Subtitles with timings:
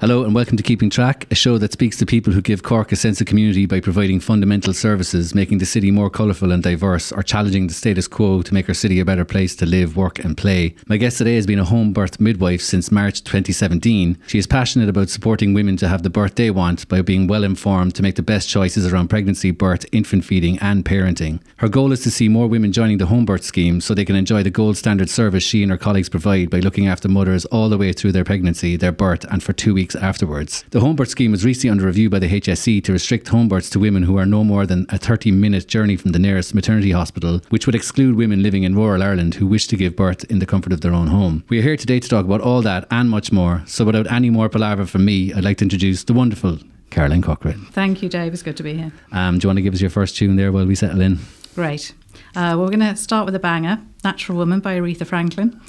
[0.00, 2.90] Hello and welcome to Keeping Track, a show that speaks to people who give Cork
[2.90, 7.12] a sense of community by providing fundamental services, making the city more colourful and diverse,
[7.12, 10.18] or challenging the status quo to make our city a better place to live, work,
[10.18, 10.74] and play.
[10.86, 14.16] My guest today has been a home birth midwife since March 2017.
[14.26, 17.44] She is passionate about supporting women to have the birth they want by being well
[17.44, 21.40] informed to make the best choices around pregnancy, birth, infant feeding, and parenting.
[21.58, 24.16] Her goal is to see more women joining the home birth scheme so they can
[24.16, 27.68] enjoy the gold standard service she and her colleagues provide by looking after mothers all
[27.68, 30.64] the way through their pregnancy, their birth, and for two weeks weeks afterwards.
[30.70, 33.70] The home birth scheme was recently under review by the HSE to restrict home births
[33.70, 36.92] to women who are no more than a 30 minute journey from the nearest maternity
[36.92, 40.38] hospital, which would exclude women living in rural Ireland who wish to give birth in
[40.38, 41.42] the comfort of their own home.
[41.48, 43.62] We are here today to talk about all that and much more.
[43.66, 46.58] So, without any more palaver from me, I'd like to introduce the wonderful
[46.90, 47.66] Caroline Corcoran.
[47.72, 48.32] Thank you, Dave.
[48.32, 48.92] It's good to be here.
[49.12, 51.18] Um, do you want to give us your first tune there while we settle in?
[51.54, 51.94] Great.
[52.36, 55.60] Uh, we're going to start with a banger, Natural Woman by Aretha Franklin.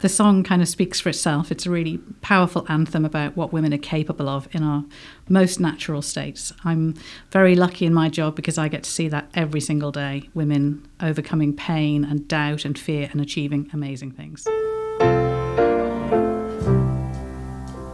[0.00, 1.50] The song kind of speaks for itself.
[1.50, 4.84] It's a really powerful anthem about what women are capable of in our
[5.28, 6.52] most natural states.
[6.64, 6.94] I'm
[7.30, 10.86] very lucky in my job because I get to see that every single day women
[11.00, 14.46] overcoming pain and doubt and fear and achieving amazing things.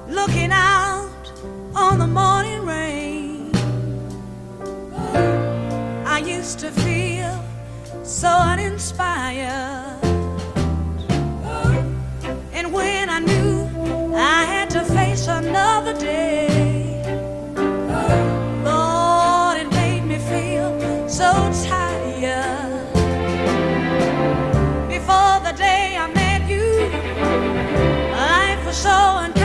[0.09, 1.33] Looking out
[1.75, 3.51] on the morning rain,
[6.07, 7.16] I used to feel
[8.07, 9.99] so uninspired.
[12.53, 17.03] And when I knew I had to face another day,
[18.65, 21.33] Lord, it made me feel so
[21.65, 22.93] tired.
[24.89, 26.89] Before the day I met you,
[28.13, 29.36] life was so unkind.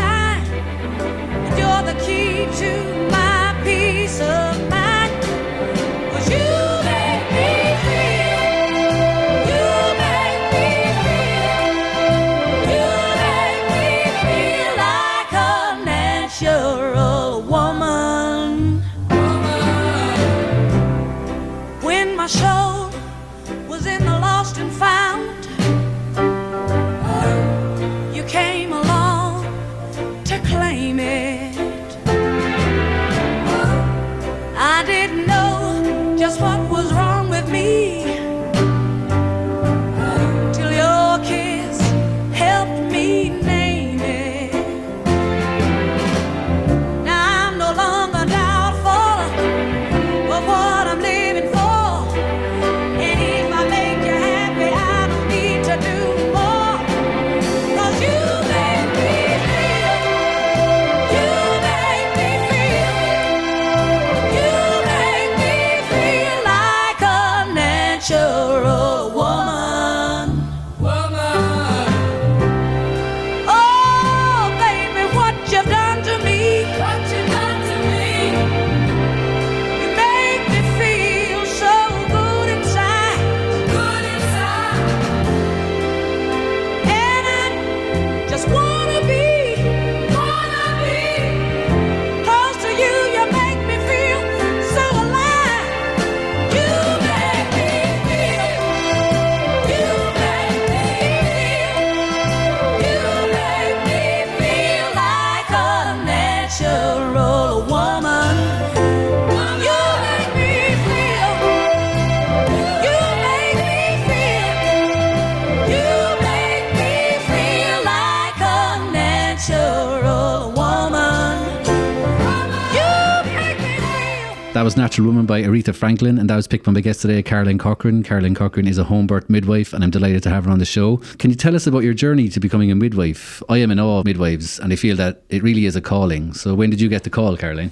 [125.61, 128.03] Aretha Franklin, and that was picked by my guest today, Caroline Corcoran.
[128.03, 130.65] Caroline Corcoran is a home birth midwife, and I'm delighted to have her on the
[130.65, 130.97] show.
[131.19, 133.43] Can you tell us about your journey to becoming a midwife?
[133.47, 136.33] I am in awe of midwives, and I feel that it really is a calling.
[136.33, 137.71] So, when did you get the call, Caroline?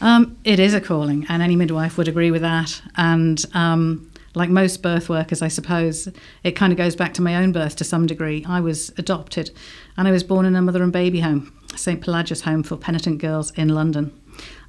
[0.00, 2.82] Um, it is a calling, and any midwife would agree with that.
[2.96, 6.08] And um, like most birth workers, I suppose,
[6.42, 8.44] it kind of goes back to my own birth to some degree.
[8.48, 9.52] I was adopted,
[9.96, 13.18] and I was born in a mother and baby home, St Pelagia's Home for Penitent
[13.18, 14.12] Girls in London.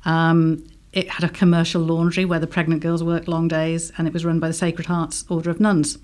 [0.06, 0.64] Um,
[0.96, 4.26] it had a commercial laundry where the pregnant girls worked long days, and it was
[4.26, 5.98] run by the Sacred Heart's Order of Nuns,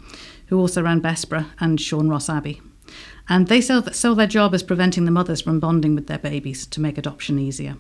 [0.48, 2.62] who also ran Bessborough and Sean Ross Abbey.
[3.30, 6.82] And they saw their job as preventing the mothers from bonding with their babies to
[6.82, 7.78] make adoption easier.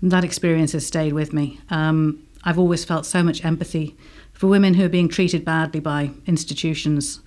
[0.00, 1.60] And that experience has stayed with me.
[1.68, 3.94] Um, I've always felt so much empathy
[4.32, 7.20] for women who are being treated badly by institutions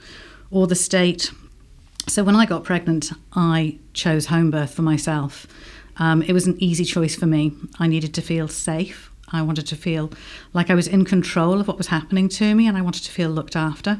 [0.49, 1.31] or the state.
[2.07, 5.45] So when I got pregnant, I chose home birth for myself.
[5.97, 7.53] Um, it was an easy choice for me.
[7.79, 9.11] I needed to feel safe.
[9.31, 10.11] I wanted to feel
[10.53, 13.11] like I was in control of what was happening to me, and I wanted to
[13.11, 13.99] feel looked after.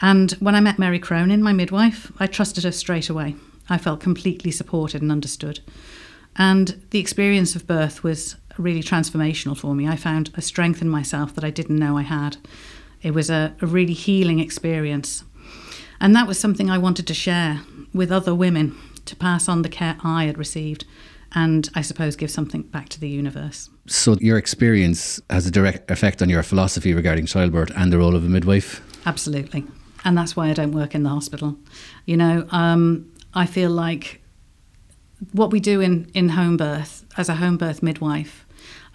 [0.00, 3.36] And when I met Mary Cronin, my midwife, I trusted her straight away.
[3.68, 5.60] I felt completely supported and understood.
[6.36, 9.88] And the experience of birth was really transformational for me.
[9.88, 12.36] I found a strength in myself that I didn't know I had.
[13.02, 15.24] It was a, a really healing experience.
[16.00, 17.62] And that was something I wanted to share
[17.92, 18.76] with other women
[19.06, 20.84] to pass on the care I had received
[21.32, 23.70] and I suppose give something back to the universe.
[23.86, 28.16] So, your experience has a direct effect on your philosophy regarding childbirth and the role
[28.16, 28.82] of a midwife?
[29.06, 29.64] Absolutely.
[30.04, 31.56] And that's why I don't work in the hospital.
[32.06, 34.20] You know, um, I feel like
[35.32, 38.46] what we do in, in home birth, as a home birth midwife,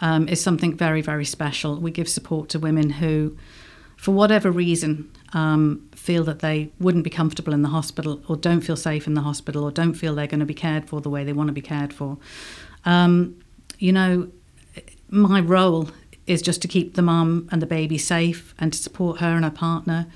[0.02, 1.80] um, is something very, very special.
[1.80, 3.38] We give support to women who,
[3.96, 8.62] for whatever reason, um, feel that they wouldn't be comfortable in the hospital or don't
[8.62, 11.10] feel safe in the hospital or don't feel they're going to be cared for the
[11.10, 12.18] way they want to be cared for.
[12.86, 13.44] Um,
[13.80, 14.30] you know,
[15.10, 15.90] my role
[16.28, 19.44] is just to keep the mum and the baby safe and to support her and
[19.44, 20.08] her partner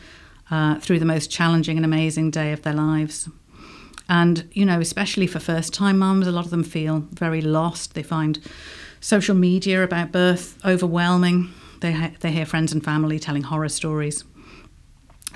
[0.51, 3.27] uh, through the most challenging and amazing day of their lives.
[4.07, 7.93] And, you know, especially for first time mums, a lot of them feel very lost.
[7.93, 8.39] They find
[8.99, 11.53] social media about birth overwhelming.
[11.81, 14.23] They, ha- they hear friends and family telling horror stories.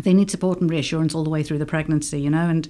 [0.01, 2.67] They need support and reassurance all the way through the pregnancy, you know, and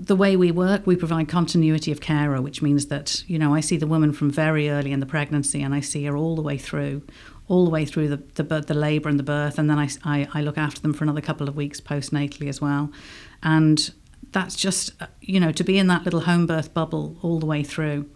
[0.00, 3.60] the way we work, we provide continuity of carer, which means that, you know, I
[3.60, 6.42] see the woman from very early in the pregnancy and I see her all the
[6.42, 7.02] way through,
[7.48, 9.58] all the way through the, the, the labour and the birth.
[9.58, 12.62] And then I, I, I look after them for another couple of weeks postnatally as
[12.62, 12.90] well.
[13.42, 13.90] And
[14.32, 17.46] that's just, uh, you know, to be in that little home birth bubble all the
[17.46, 18.08] way through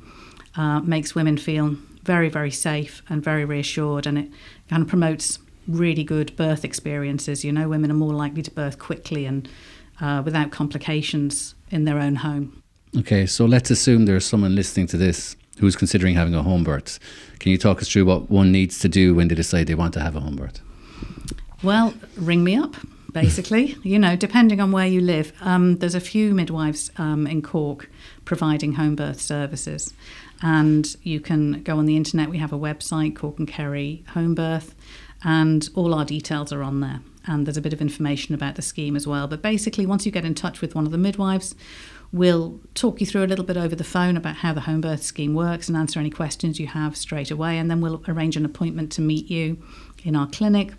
[0.56, 4.06] uh, makes women feel very, very safe and very reassured.
[4.06, 4.30] And it
[4.70, 7.44] kind of promotes really good birth experiences.
[7.44, 9.48] You know, women are more likely to birth quickly and
[10.00, 12.62] uh, without complications in their own home.
[12.98, 16.98] Okay, so let's assume there's someone listening to this who's considering having a home birth.
[17.38, 19.94] Can you talk us through what one needs to do when they decide they want
[19.94, 20.60] to have a home birth?
[21.62, 22.76] Well, ring me up,
[23.12, 23.76] basically.
[23.82, 25.32] you know, depending on where you live.
[25.40, 27.88] Um, there's a few midwives um, in Cork
[28.24, 29.92] providing home birth services.
[30.42, 32.28] And you can go on the internet.
[32.28, 34.74] We have a website, Cork and Kerry Home Birth,
[35.24, 37.00] and all our details are on there.
[37.26, 39.26] And there's a bit of information about the scheme as well.
[39.26, 41.54] But basically, once you get in touch with one of the midwives,
[42.12, 45.02] we'll talk you through a little bit over the phone about how the home birth
[45.02, 47.56] scheme works and answer any questions you have straight away.
[47.56, 49.62] And then we'll arrange an appointment to meet you
[50.04, 50.72] in our clinic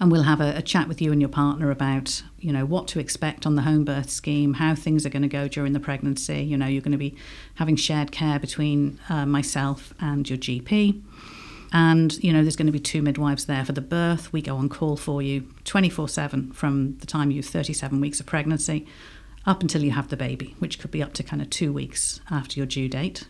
[0.00, 2.88] and we'll have a, a, chat with you and your partner about you know what
[2.88, 5.80] to expect on the home birth scheme how things are going to go during the
[5.80, 7.14] pregnancy you know you're going to be
[7.54, 11.00] having shared care between uh, myself and your gp
[11.74, 14.56] and you know there's going to be two midwives there for the birth we go
[14.56, 18.86] on call for you 24/7 from the time you've 37 weeks of pregnancy
[19.44, 22.20] up until you have the baby which could be up to kind of 2 weeks
[22.30, 23.28] after your due date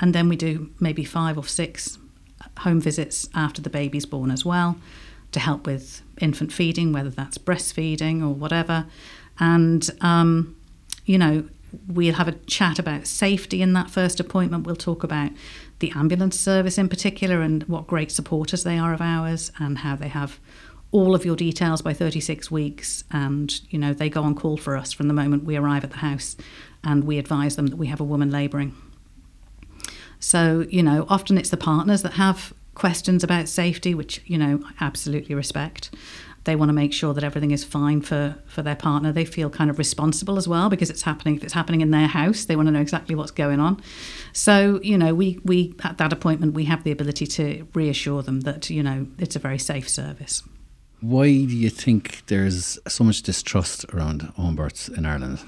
[0.00, 1.98] and then we do maybe 5 or 6
[2.58, 4.78] home visits after the baby's born as well
[5.32, 8.86] to help with infant feeding, whether that's breastfeeding or whatever.
[9.38, 10.56] And, um,
[11.04, 11.48] you know,
[11.86, 14.66] we'll have a chat about safety in that first appointment.
[14.66, 15.30] We'll talk about
[15.80, 19.94] the ambulance service in particular and what great supporters they are of ours and how
[19.96, 20.38] they have
[20.90, 24.76] all of your details by 36 weeks and you know they go on call for
[24.76, 26.36] us from the moment we arrive at the house
[26.82, 28.74] and we advise them that we have a woman labouring
[30.18, 34.62] so you know often it's the partners that have questions about safety, which you know
[34.64, 35.94] I absolutely respect.
[36.48, 39.12] They want to make sure that everything is fine for for their partner.
[39.12, 41.36] They feel kind of responsible as well because it's happening.
[41.36, 43.82] If it's happening in their house, they want to know exactly what's going on.
[44.32, 48.40] So you know, we we at that appointment we have the ability to reassure them
[48.48, 50.42] that you know it's a very safe service.
[51.02, 55.40] Why do you think there's so much distrust around home births in Ireland?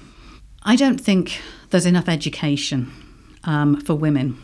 [0.64, 1.40] I don't think
[1.70, 2.92] there's enough education
[3.44, 4.36] um, for women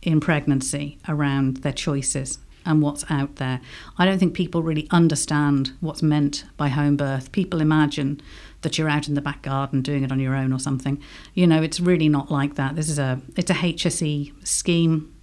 [0.00, 3.60] in pregnancy around their choices and what's out there.
[3.98, 7.32] I don't think people really understand what's meant by home birth.
[7.32, 8.20] People imagine
[8.62, 11.02] that you're out in the back garden doing it on your own or something.
[11.34, 12.76] You know, it's really not like that.
[12.76, 15.14] This is a it's a HSE scheme.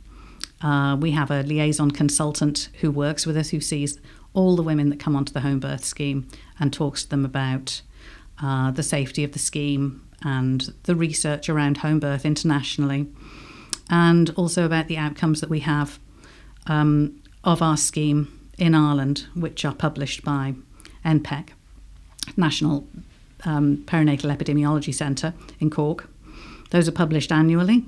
[0.61, 3.97] Uh, we have a liaison consultant who works with us who sees
[4.33, 6.27] all the women that come onto the home birth scheme
[6.59, 7.81] and talks to them about
[8.41, 13.07] uh, the safety of the scheme and the research around home birth internationally
[13.89, 15.99] and also about the outcomes that we have
[16.67, 20.55] um, of our scheme in Ireland, which are published by
[21.05, 21.49] NPEC,
[22.35, 22.87] National
[23.45, 26.09] um, Perinatal Epidemiology Centre in Cork.
[26.71, 27.85] Those are published annually,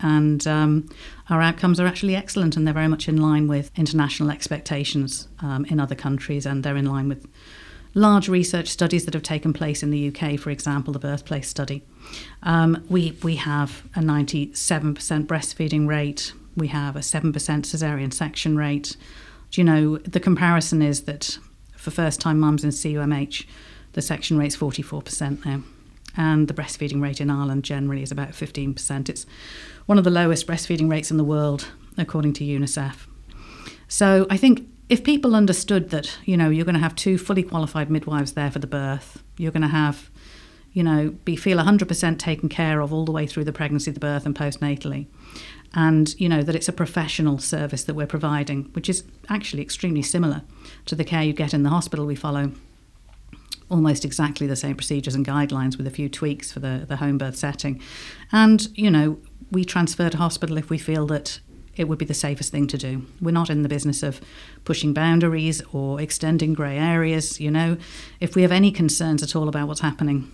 [0.00, 0.88] and um,
[1.28, 5.64] our outcomes are actually excellent, and they're very much in line with international expectations um,
[5.66, 7.26] in other countries, and they're in line with
[7.94, 11.82] large research studies that have taken place in the UK, for example, the birthplace study.
[12.42, 14.52] Um, we, we have a 97%
[15.26, 18.96] breastfeeding rate, we have a 7% caesarean section rate.
[19.50, 21.38] Do you know, the comparison is that
[21.76, 23.46] for first time mums in CUMH,
[23.92, 25.62] the section rate's 44% now.
[26.16, 29.08] and the breastfeeding rate in Ireland generally is about 15%.
[29.08, 29.26] It's
[29.86, 33.06] one of the lowest breastfeeding rates in the world, according to UNICEF.
[33.88, 37.42] So I think if people understood that, you know, you're going to have two fully
[37.42, 40.10] qualified midwives there for the birth, you're going to have,
[40.72, 44.00] you know, be feel 100% taken care of all the way through the pregnancy, the
[44.00, 45.06] birth, and postnatally,
[45.74, 50.02] and you know that it's a professional service that we're providing, which is actually extremely
[50.02, 50.42] similar
[50.86, 52.06] to the care you get in the hospital.
[52.06, 52.52] We follow
[53.68, 57.18] almost exactly the same procedures and guidelines with a few tweaks for the, the home
[57.18, 57.80] birth setting.
[58.30, 59.18] And, you know,
[59.50, 61.40] we transfer to hospital if we feel that
[61.76, 63.06] it would be the safest thing to do.
[63.20, 64.20] We're not in the business of
[64.64, 67.76] pushing boundaries or extending grey areas, you know.
[68.20, 70.30] If we have any concerns at all about what's happening,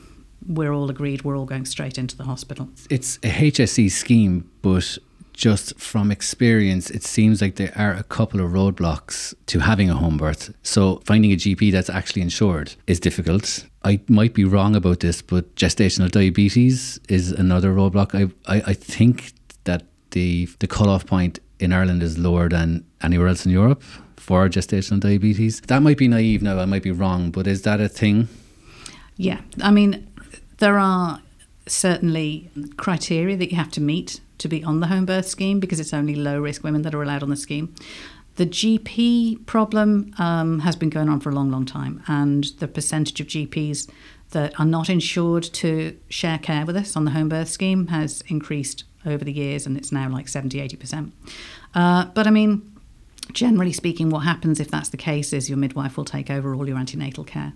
[0.47, 2.69] we're all agreed we're all going straight into the hospital.
[2.91, 4.99] It's a HSE scheme, but
[5.43, 9.95] just from experience, it seems like there are a couple of roadblocks to having a
[9.95, 10.55] home birth.
[10.63, 13.67] So finding a GP that's actually insured is difficult.
[13.83, 18.15] I might be wrong about this, but gestational diabetes is another roadblock.
[18.15, 19.33] I, I, I think
[19.65, 19.83] that
[20.13, 23.83] the the cutoff point in Ireland is lower than anywhere else in Europe
[24.17, 25.61] for gestational diabetes.
[25.63, 28.29] That might be naive now, I might be wrong, but is that a thing?
[29.17, 30.07] Yeah, I mean,
[30.59, 31.21] there are
[31.66, 35.78] certainly criteria that you have to meet to be on the home birth scheme because
[35.78, 37.75] it's only low risk women that are allowed on the scheme.
[38.37, 42.69] The GP problem um, has been going on for a long, long time, and the
[42.69, 43.90] percentage of GPs
[44.31, 48.23] that are not insured to share care with us on the home birth scheme has
[48.28, 51.12] increased over the years, and it's now like 70 80%.
[51.75, 52.73] Uh, but I mean,
[53.33, 56.66] generally speaking, what happens if that's the case is your midwife will take over all
[56.66, 57.52] your antenatal care.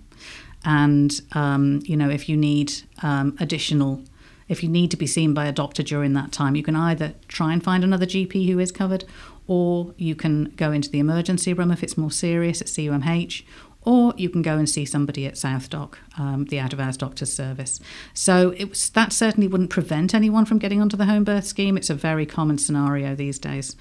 [0.66, 4.02] And, um, you know, if you need um, additional
[4.48, 7.14] if you need to be seen by a doctor during that time, you can either
[7.28, 9.04] try and find another GP who is covered,
[9.46, 13.42] or you can go into the emergency room if it's more serious at CUMH,
[13.82, 17.32] or you can go and see somebody at SouthDoc, um, the out of hours doctor's
[17.32, 17.80] service.
[18.14, 21.76] So was, that certainly wouldn't prevent anyone from getting onto the home birth scheme.
[21.76, 23.76] It's a very common scenario these days.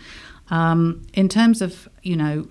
[0.49, 2.47] Um, in terms of, you know,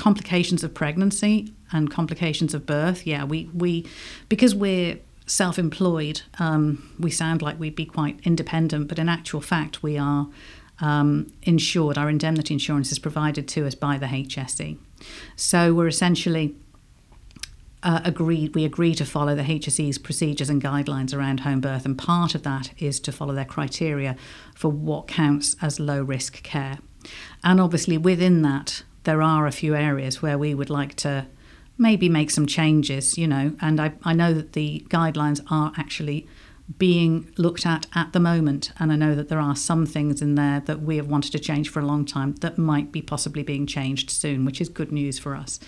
[0.00, 3.86] complications of pregnancy and complications of birth, yeah, we, we
[4.30, 9.42] because we're self employed, um, we sound like we'd be quite independent, but in actual
[9.42, 10.26] fact, we are
[10.80, 11.98] um, insured.
[11.98, 14.78] Our indemnity insurance is provided to us by the HSE.
[15.36, 16.56] So we're essentially
[17.82, 21.98] uh, agreed we agree to follow the HSE's procedures and guidelines around home birth, and
[21.98, 24.16] part of that is to follow their criteria
[24.54, 26.78] for what counts as low risk care.
[27.44, 31.26] And obviously, within that, there are a few areas where we would like to
[31.78, 33.52] maybe make some changes, you know.
[33.60, 36.26] And I, I know that the guidelines are actually
[36.78, 38.70] being looked at at the moment.
[38.78, 41.38] And I know that there are some things in there that we have wanted to
[41.38, 44.92] change for a long time that might be possibly being changed soon, which is good
[44.92, 45.58] news for us.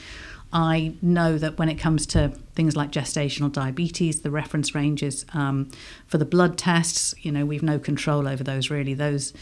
[0.53, 5.71] I know that when it comes to things like gestational diabetes, the reference ranges um,
[6.07, 8.95] for the blood tests, you know, we've no control over those really.
[8.95, 9.33] Those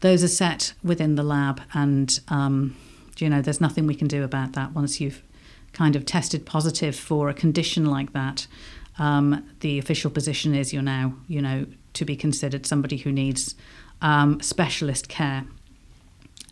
[0.00, 2.76] those are set within the lab, and um,
[3.24, 5.22] you know, there's nothing we can do about that once you've
[5.72, 8.46] kind of tested positive for a condition like that,
[8.98, 13.54] um, the official position is you're now, you know, to be considered somebody who needs
[14.02, 15.44] um, specialist care.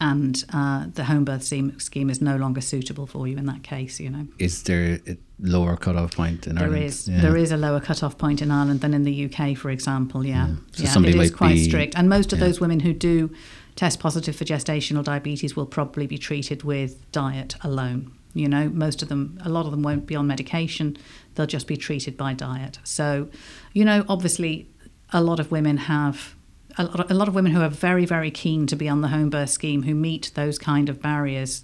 [0.00, 4.00] And uh, the home birth scheme is no longer suitable for you in that case,
[4.00, 4.26] you know.
[4.38, 6.84] Is there a lower cut-off point in there Ireland?
[6.84, 7.08] Is.
[7.08, 7.20] Yeah.
[7.20, 10.48] There is a lower cut-off point in Ireland than in the UK, for example, yeah.
[10.48, 10.54] yeah.
[10.72, 11.96] So yeah, somebody it is quite be- strict.
[11.96, 12.46] And most of yeah.
[12.46, 13.30] those women who do
[13.76, 18.12] test positive for gestational diabetes will probably be treated with diet alone.
[18.34, 20.96] You know, most of them, a lot of them won't be on medication,
[21.34, 22.78] they'll just be treated by diet.
[22.82, 23.28] So,
[23.72, 24.68] you know, obviously,
[25.12, 26.34] a lot of women have.
[26.76, 29.00] A lot, of, a lot of women who are very, very keen to be on
[29.00, 31.62] the home birth scheme, who meet those kind of barriers,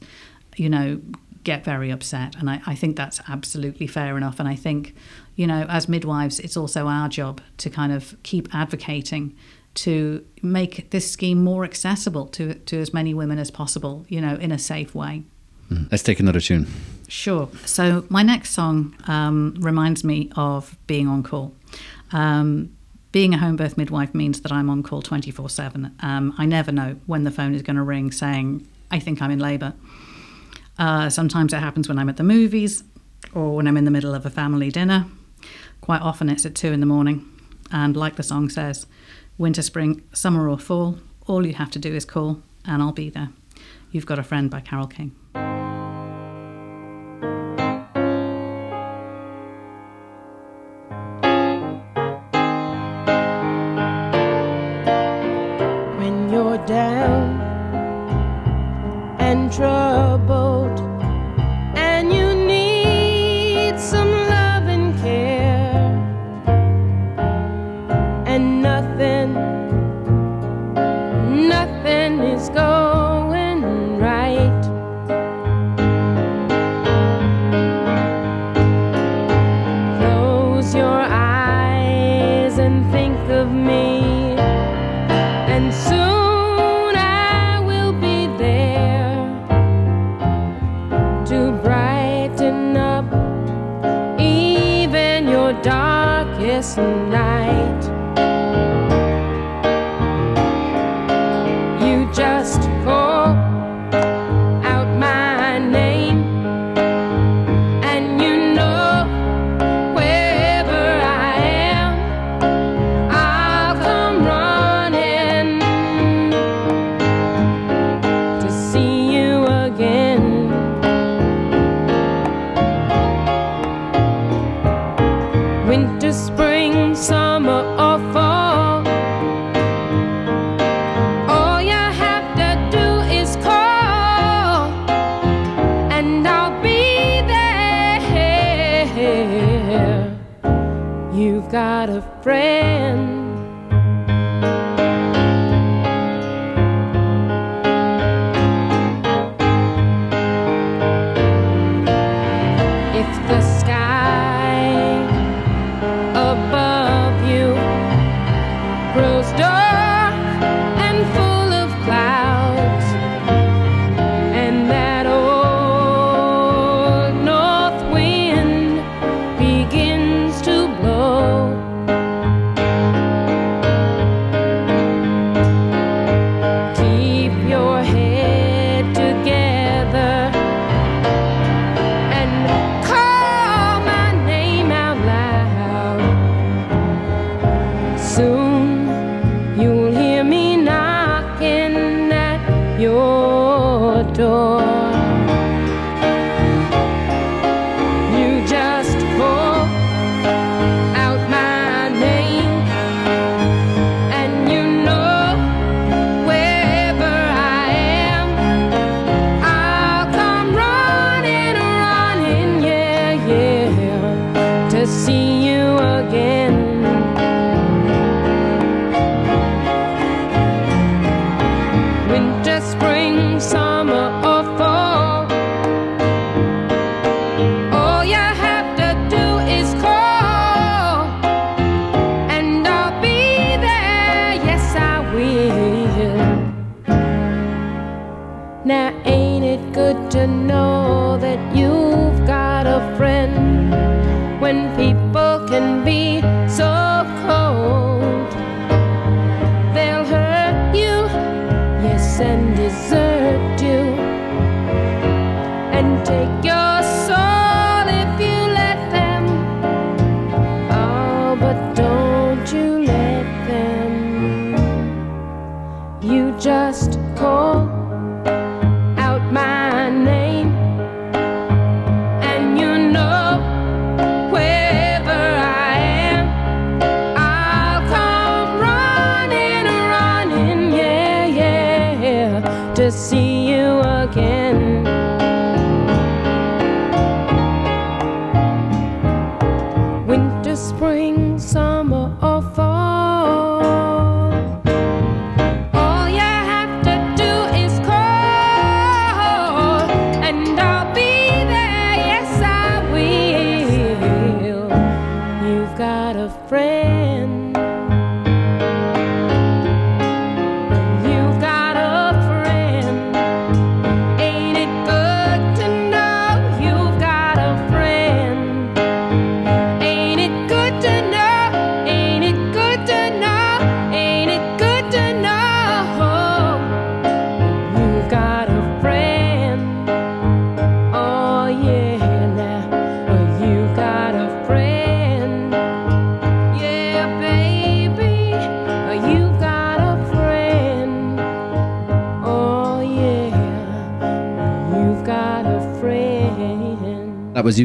[0.56, 1.00] you know,
[1.42, 2.36] get very upset.
[2.36, 4.38] And I, I think that's absolutely fair enough.
[4.38, 4.94] And I think,
[5.34, 9.36] you know, as midwives, it's also our job to kind of keep advocating
[9.74, 14.34] to make this scheme more accessible to, to as many women as possible, you know,
[14.34, 15.22] in a safe way.
[15.70, 15.90] Mm.
[15.90, 16.66] Let's take another tune.
[17.08, 17.48] Sure.
[17.64, 21.54] So my next song um, reminds me of being on call.
[22.12, 22.76] Um,
[23.12, 25.94] being a home birth midwife means that I'm on call 24 um, 7.
[26.38, 29.38] I never know when the phone is going to ring saying, I think I'm in
[29.38, 29.74] labour.
[30.78, 32.84] Uh, sometimes it happens when I'm at the movies
[33.34, 35.06] or when I'm in the middle of a family dinner.
[35.80, 37.26] Quite often it's at 2 in the morning.
[37.72, 38.86] And like the song says,
[39.40, 43.08] winter, spring, summer, or fall, all you have to do is call and I'll be
[43.08, 43.30] there.
[43.90, 45.16] You've Got a Friend by Carole King.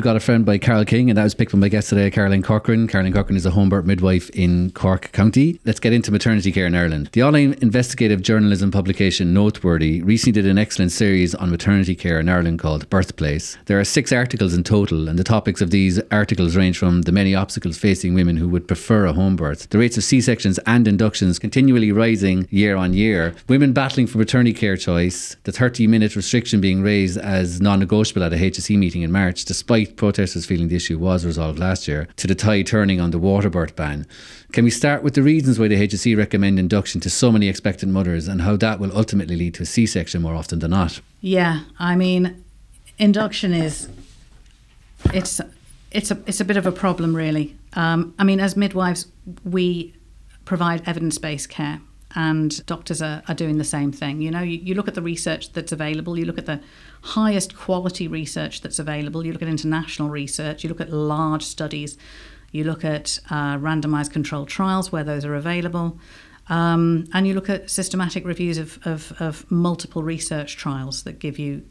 [0.06, 2.44] Got a Friend by Carole King, and that was picked from my guest today, Caroline
[2.44, 2.88] Corcoran.
[2.88, 5.60] Caroline Corcoran is a home birth midwife in Cork County.
[5.66, 7.10] Let's get into maternity care in Ireland.
[7.14, 12.30] The online investigative journalism publication Noteworthy recently did an excellent series on maternity care in
[12.30, 13.58] Ireland called Birthplace.
[13.66, 17.12] There are six articles in total, and the topics of these articles range from the
[17.12, 20.60] many obstacles facing women who would prefer a home birth, the rates of C sections
[20.68, 25.88] and inductions continually rising year on year, women battling for maternity care choice, the 30
[25.88, 30.46] minute restriction being raised as non negotiable at a HSE meeting in March, despite protesters
[30.46, 33.76] feeling the issue was resolved last year, to the tide turning on the water birth
[33.76, 34.06] ban.
[34.52, 37.92] Can we start with the reasons why the HSE recommend induction to so many expectant
[37.92, 41.02] mothers and how that will ultimately lead to a C section more often than not?
[41.22, 42.44] Yeah, I mean,
[42.98, 43.90] induction is
[45.14, 45.42] it's
[45.92, 47.56] it's a it's a bit of a problem really.
[47.74, 49.08] Um, I mean, as midwives,
[49.44, 49.94] we
[50.46, 51.82] provide evidence based care.
[52.16, 54.22] And doctors are, are doing the same thing.
[54.22, 56.62] You know, you, you look at the research that's available, you look at the
[57.02, 61.98] highest quality research that's available, you look at international research, you look at large studies,
[62.52, 66.00] you look at uh, randomized controlled trials where those are available,
[66.48, 71.38] um, and you look at systematic reviews of, of, of multiple research trials that give
[71.40, 71.66] you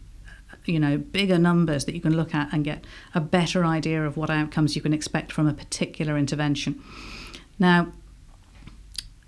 [0.66, 4.16] you know bigger numbers that you can look at and get a better idea of
[4.16, 6.80] what outcomes you can expect from a particular intervention
[7.58, 7.92] now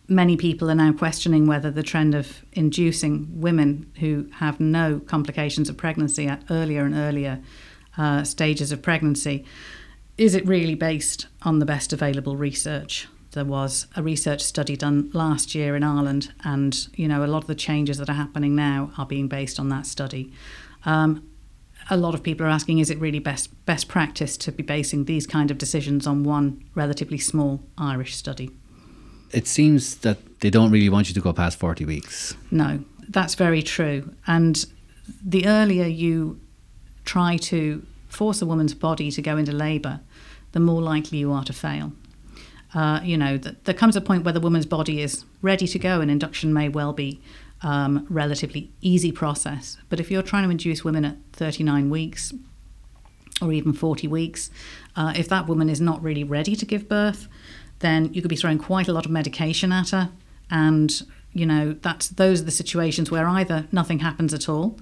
[0.08, 5.68] many people are now questioning whether the trend of inducing women who have no complications
[5.68, 7.40] of pregnancy at earlier and earlier
[7.98, 9.44] uh, stages of pregnancy
[10.18, 13.06] is it really based on the best available research?
[13.32, 17.42] There was a research study done last year in Ireland and you know a lot
[17.42, 20.32] of the changes that are happening now are being based on that study.
[20.86, 21.28] Um,
[21.90, 25.04] a lot of people are asking is it really best best practice to be basing
[25.04, 28.50] these kind of decisions on one relatively small Irish study
[29.36, 32.34] It seems that they don't really want you to go past 40 weeks.
[32.50, 34.14] No, that's very true.
[34.26, 34.64] And
[35.22, 36.40] the earlier you
[37.04, 40.00] try to force a woman's body to go into labour,
[40.52, 41.92] the more likely you are to fail.
[42.72, 45.78] Uh, you know, th- there comes a point where the woman's body is ready to
[45.78, 47.20] go, and induction may well be
[47.60, 49.76] um, relatively easy process.
[49.90, 52.32] But if you're trying to induce women at 39 weeks
[53.42, 54.50] or even 40 weeks,
[54.96, 57.28] uh, if that woman is not really ready to give birth,
[57.80, 60.10] then you could be throwing quite a lot of medication at her.
[60.50, 64.78] And, you know, that's those are the situations where either nothing happens at all,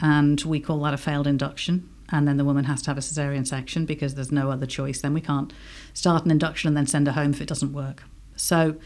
[0.00, 3.00] and we call that a failed induction, and then the woman has to have a
[3.00, 5.00] cesarean section because there's no other choice.
[5.00, 5.52] Then we can't
[5.94, 8.04] start an induction and then send her home if it doesn't work.
[8.36, 8.76] So,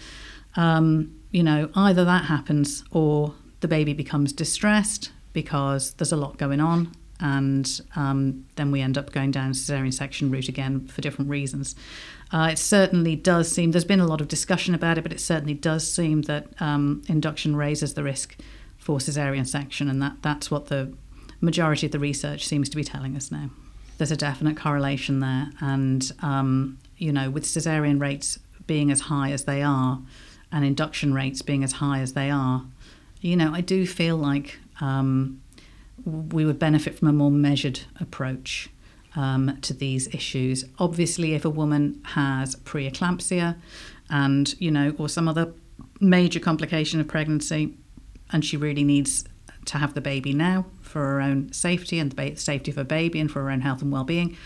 [0.57, 6.38] um, you know, either that happens or the baby becomes distressed because there's a lot
[6.38, 11.03] going on, and um, then we end up going down cesarean section route again for
[11.03, 11.75] different reasons.
[12.33, 15.21] Uh, it certainly does seem there's been a lot of discussion about it, but it
[15.21, 18.37] certainly does seem that um, induction raises the risk
[18.79, 20.93] for cesarean section, and that that's what the
[21.40, 23.51] majority of the research seems to be telling us now.
[23.99, 29.33] There's a definite correlation there, and um, you know, with cesarean rates being as high
[29.33, 30.01] as they are,
[30.53, 32.64] and induction rates being as high as they are,
[33.21, 35.40] you know, I do feel like um,
[36.05, 38.71] we would benefit from a more measured approach
[39.16, 40.64] um, to these issues.
[40.79, 43.57] Obviously, if a woman has preeclampsia
[44.09, 45.53] and, you know, or some other
[46.01, 47.75] major complication of pregnancy,
[48.33, 49.25] and she really needs
[49.66, 53.20] to have the baby now for her own safety and the safety of her baby
[53.20, 54.37] and for her own health and well-being.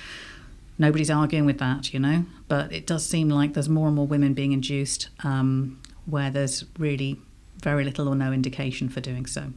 [0.79, 4.07] Nobody's arguing with that, you know, but it does seem like there's more and more
[4.07, 7.21] women being induced um, where there's really
[7.63, 9.53] very little or no indication for doing so.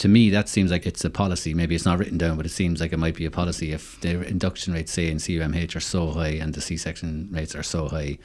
[0.00, 1.52] To me, that seems like it's a policy.
[1.52, 3.72] Maybe it's not written down, but it seems like it might be a policy.
[3.72, 7.54] If the induction rates, say, in CUMH are so high and the C section rates
[7.54, 8.16] are so high,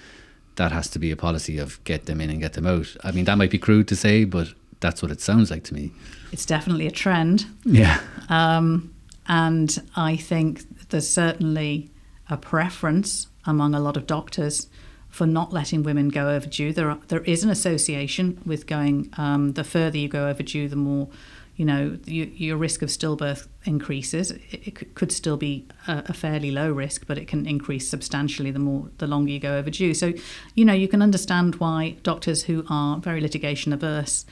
[0.55, 2.95] that has to be a policy of get them in and get them out.
[3.03, 5.73] I mean, that might be crude to say, but that's what it sounds like to
[5.73, 5.91] me.
[6.31, 7.45] It's definitely a trend.
[7.65, 7.99] Yeah.
[8.29, 8.93] Um,
[9.27, 11.91] and I think there's certainly
[12.29, 14.67] a preference among a lot of doctors
[15.09, 16.73] for not letting women go overdue.
[16.73, 19.13] There, are, there is an association with going.
[19.17, 21.07] Um, the further you go overdue, the more,
[21.55, 24.31] you know, you, your risk of stillbirth increases.
[24.31, 28.51] It, it could- still be a, a fairly low risk, but it can increase substantially
[28.51, 29.93] the more the longer you go overdue.
[29.93, 30.13] So,
[30.55, 34.25] you know, you can understand why doctors who are very litigation averse.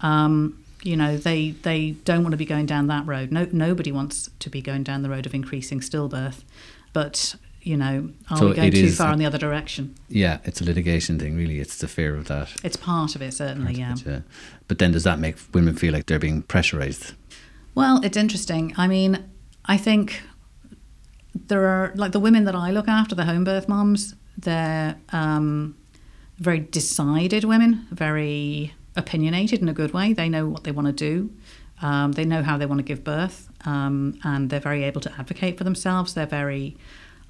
[0.00, 3.32] Um, you know they they don't want to be going down that road.
[3.32, 6.42] No, nobody wants to be going down the road of increasing stillbirth,
[6.92, 9.94] but you know, are So we going too is- far in the other direction?
[10.08, 11.60] Yeah, it's a litigation thing, really.
[11.60, 12.48] It's the fear of that.
[12.64, 13.74] It's part of it, certainly.
[13.74, 13.94] Yeah.
[14.04, 14.20] But, uh,
[14.68, 17.12] but then does that make women feel like they're being pressurized?
[17.74, 18.72] Well, it's interesting.
[18.76, 19.24] I mean,
[19.66, 20.22] I think
[21.48, 24.14] there are like the women that I look after, the home birth moms.
[24.38, 25.76] They're um,
[26.38, 30.12] very decided women, very opinionated in a good way.
[30.12, 31.30] They know what they want to do.
[31.82, 35.12] Um, they know how they want to give birth, um, and they're very able to
[35.18, 36.12] advocate for themselves.
[36.14, 36.76] They're very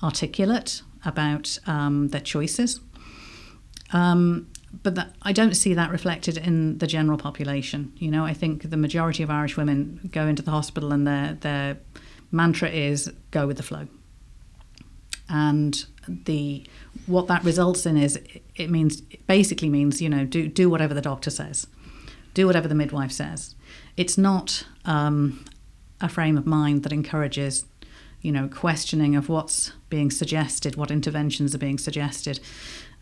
[0.02, 2.80] articulate about um, their choices.
[3.92, 4.48] Um,
[4.82, 7.92] but that, I don't see that reflected in the general population.
[7.96, 11.34] You know, I think the majority of Irish women go into the hospital and their
[11.34, 11.78] their
[12.30, 13.88] mantra is go with the flow.
[15.28, 16.66] And the
[17.06, 18.18] what that results in is
[18.56, 21.66] it means it basically means you know do do whatever the doctor says,
[22.34, 23.56] do whatever the midwife says.
[23.96, 25.44] It's not um,
[26.00, 27.64] a frame of mind that encourages
[28.20, 32.40] you know questioning of what's being suggested, what interventions are being suggested.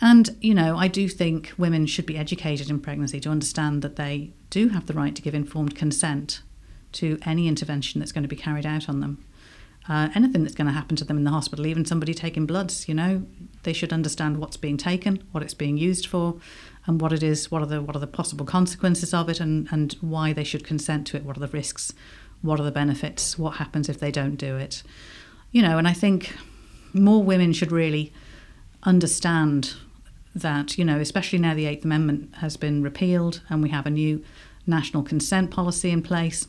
[0.01, 3.97] And, you know, I do think women should be educated in pregnancy to understand that
[3.97, 6.43] they do have the right to give informed consent
[6.93, 9.25] to any intervention that's going to be carried out on them.
[9.89, 12.89] uh, anything that's going to happen to them in the hospital, even somebody taking bloods.
[12.89, 13.25] You know,
[13.63, 16.37] they should understand what's being taken, what it's being used for,
[16.87, 17.51] and what it is.
[17.51, 20.65] What are the what are the possible consequences of it, and and why they should
[20.65, 21.25] consent to it.
[21.25, 21.93] What are the risks?
[22.43, 23.39] What are the benefits?
[23.39, 24.83] What happens if they don't do it?
[25.51, 26.35] You know, and I think
[26.93, 28.13] more women should really
[28.83, 29.75] understand
[30.35, 33.91] that, you know, especially now the Eighth Amendment has been repealed and we have a
[33.91, 34.23] new
[34.67, 36.47] national consent policy in place.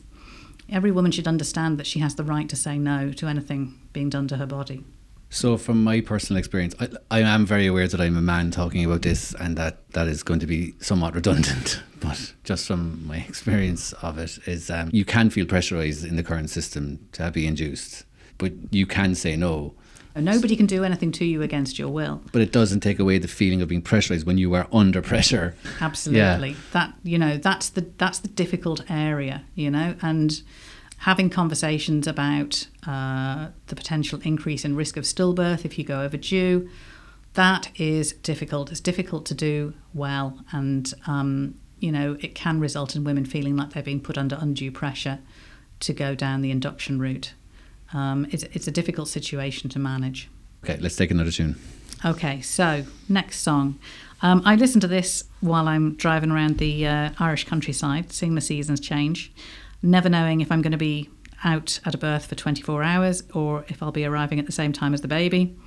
[0.69, 4.09] Every woman should understand that she has the right to say no to anything being
[4.09, 4.83] done to her body.
[5.31, 8.83] So, from my personal experience, I, I am very aware that I'm a man talking
[8.83, 11.83] about this, and that that is going to be somewhat redundant.
[11.99, 16.23] But just from my experience of it, is um, you can feel pressurized in the
[16.23, 18.05] current system to be induced,
[18.37, 19.73] but you can say no.
[20.15, 22.21] Nobody can do anything to you against your will.
[22.31, 25.55] But it doesn't take away the feeling of being pressurized when you are under pressure.
[25.81, 26.55] Absolutely.
[26.73, 30.41] That you know, that's the that's the difficult area, you know, and
[30.99, 36.69] having conversations about uh, the potential increase in risk of stillbirth if you go overdue.
[37.35, 38.71] That is difficult.
[38.71, 43.55] It's difficult to do well, and um, you know it can result in women feeling
[43.55, 45.19] like they're being put under undue pressure
[45.81, 47.33] to go down the induction route.
[47.93, 50.29] Um, it's, it's a difficult situation to manage.
[50.63, 51.55] Okay, let's take another tune.
[52.05, 53.79] Okay, so next song.
[54.21, 58.41] Um, I listen to this while I'm driving around the uh, Irish countryside, seeing the
[58.41, 59.31] seasons change,
[59.81, 61.09] never knowing if I'm going to be
[61.43, 64.73] out at a birth for 24 hours or if I'll be arriving at the same
[64.73, 65.57] time as the baby.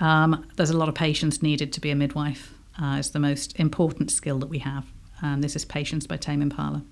[0.00, 2.52] Um, there's a lot of patience needed to be a midwife.
[2.80, 4.86] Uh, it's the most important skill that we have.
[5.22, 6.84] And this is Patience by Tame Impala.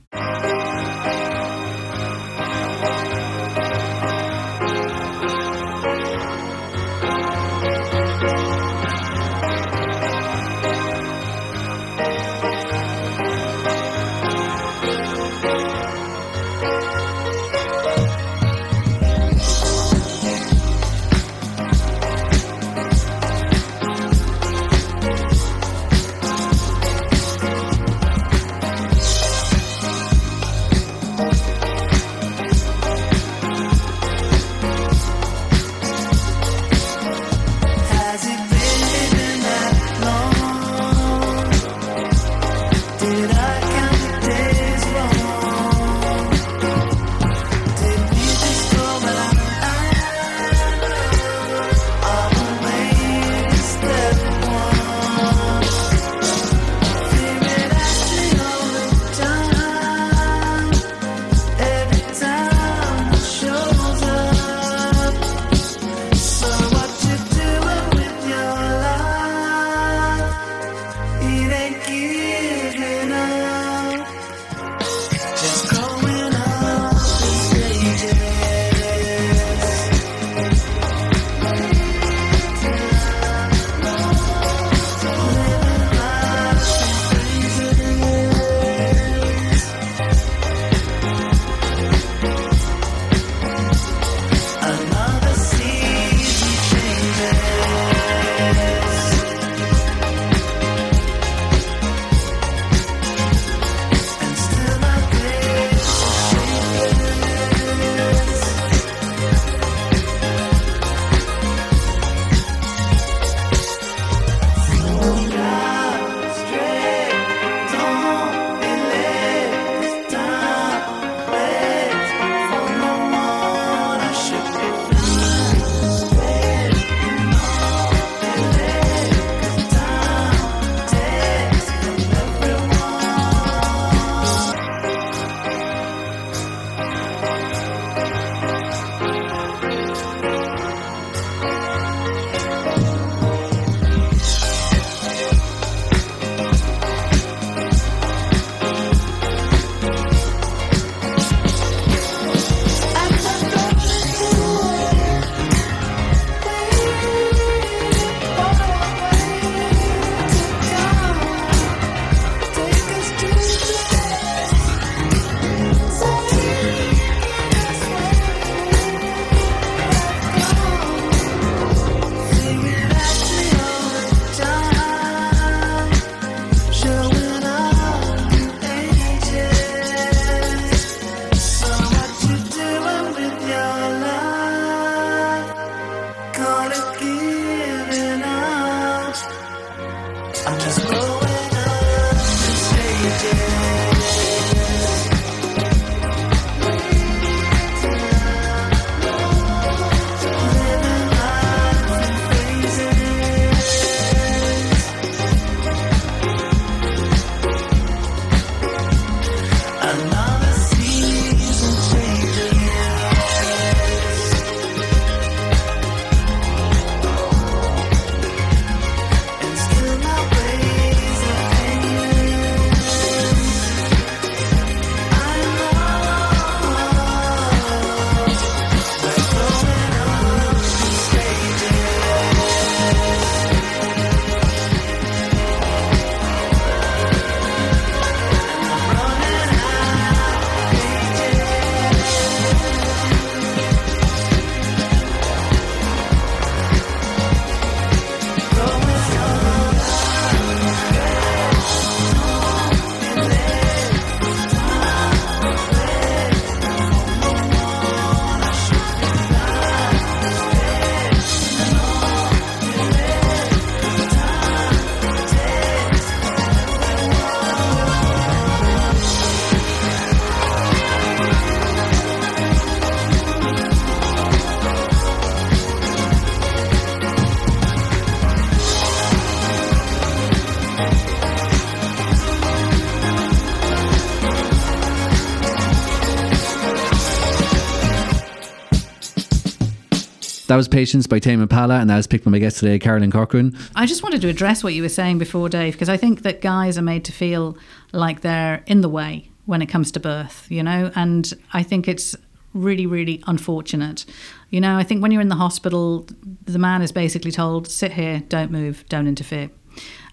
[290.56, 293.12] That was Patience by Tame Impala, and that was picked by my guest today, Caroline
[293.12, 293.54] Corcoran.
[293.74, 296.40] I just wanted to address what you were saying before, Dave, because I think that
[296.40, 297.58] guys are made to feel
[297.92, 301.88] like they're in the way when it comes to birth, you know, and I think
[301.88, 302.16] it's
[302.54, 304.06] really, really unfortunate.
[304.48, 306.08] You know, I think when you're in the hospital,
[306.46, 309.50] the man is basically told, sit here, don't move, don't interfere.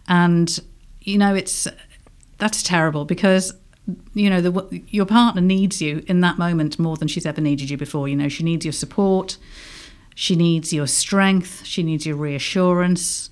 [0.10, 0.60] And,
[1.00, 1.70] you know, it's
[2.38, 3.54] that's terrible because
[4.14, 7.70] you know the, your partner needs you in that moment more than she's ever needed
[7.70, 9.38] you before you know she needs your support
[10.16, 11.66] she needs your strength.
[11.66, 13.30] She needs your reassurance.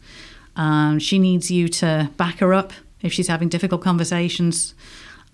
[0.55, 4.73] Um, she needs you to back her up if she's having difficult conversations.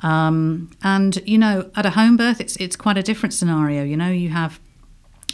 [0.01, 3.97] Um, and you know at a home birth it's it's quite a different scenario you
[3.97, 4.11] know?
[4.11, 4.59] You have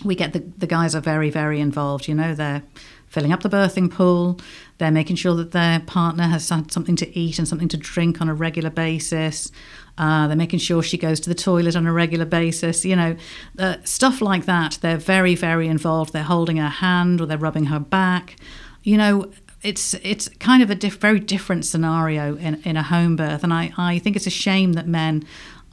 [0.06, 2.34] we get the, the guys are very very involved you know?
[2.34, 2.64] They're
[3.08, 4.40] filling up the birthing pool.
[4.78, 8.22] They're making sure that their partner has had something to eat and something to drink
[8.22, 9.52] on a regular basis
[9.98, 13.16] uh, they're making sure she goes to the toilet on a regular basis you know
[13.60, 17.66] uh, stuff like that they're very very involved they're holding her hand or they're rubbing
[17.66, 18.36] her back
[18.84, 23.16] you know it's it's kind of a diff- very different scenario in, in a home
[23.16, 25.24] birth and I, I think it's a shame that men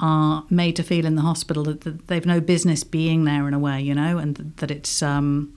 [0.01, 3.55] are made to feel in the hospital that, that they've no business being there in
[3.55, 5.55] a way, you know, and th- that it's um,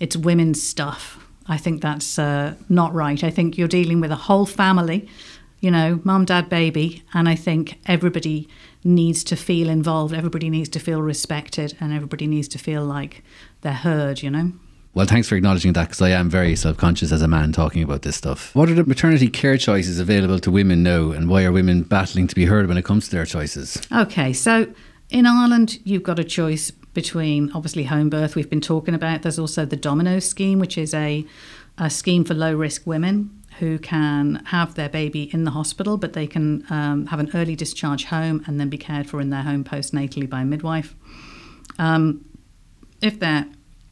[0.00, 1.20] it's women's stuff.
[1.46, 3.22] I think that's uh, not right.
[3.22, 5.06] I think you're dealing with a whole family,
[5.64, 8.46] you know, mum, dad, baby, and I think everybody
[8.84, 10.12] needs to feel involved.
[10.12, 13.24] Everybody needs to feel respected, and everybody needs to feel like
[13.62, 14.22] they're heard.
[14.22, 14.52] You know.
[14.92, 17.82] Well, thanks for acknowledging that because I am very self conscious as a man talking
[17.82, 18.54] about this stuff.
[18.54, 22.26] What are the maternity care choices available to women now, and why are women battling
[22.28, 23.80] to be heard when it comes to their choices?
[23.90, 24.72] Okay, so
[25.08, 29.22] in Ireland, you've got a choice between obviously home birth, we've been talking about.
[29.22, 31.26] There's also the Domino scheme, which is a,
[31.76, 36.12] a scheme for low risk women who can have their baby in the hospital, but
[36.12, 39.42] they can um, have an early discharge home and then be cared for in their
[39.42, 40.94] home postnatally by a midwife.
[41.78, 42.24] Um,
[43.00, 43.18] if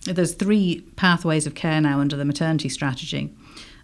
[0.05, 3.33] there's three pathways of care now under the maternity strategy.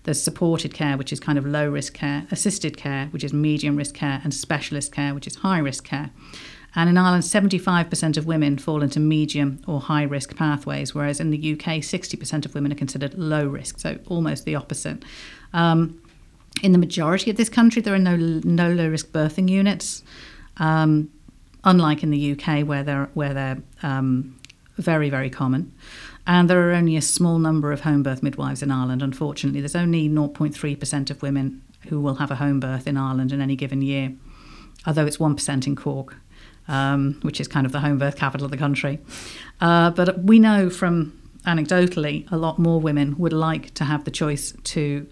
[0.04, 3.76] There's supported care, which is kind of low risk care, assisted care, which is medium
[3.76, 6.10] risk care, and specialist care, which is high risk care.
[6.74, 11.30] And in Ireland, 75% of women fall into medium or high risk pathways, whereas in
[11.30, 15.02] the UK, 60% of women are considered low risk, so almost the opposite.
[15.52, 16.00] Um,
[16.62, 20.02] in the majority of this country, there are no, no low risk birthing units,
[20.56, 21.10] um,
[21.64, 24.38] unlike in the UK, where they're, where they're um,
[24.76, 25.72] very, very common.
[26.26, 29.60] And there are only a small number of home birth midwives in Ireland, unfortunately.
[29.60, 33.56] There's only 0.3% of women who will have a home birth in Ireland in any
[33.56, 34.12] given year,
[34.86, 36.16] although it's 1% in Cork,
[36.66, 38.98] um, which is kind of the home birth capital of the country.
[39.60, 44.10] Uh, but we know from anecdotally, a lot more women would like to have the
[44.10, 45.06] choice to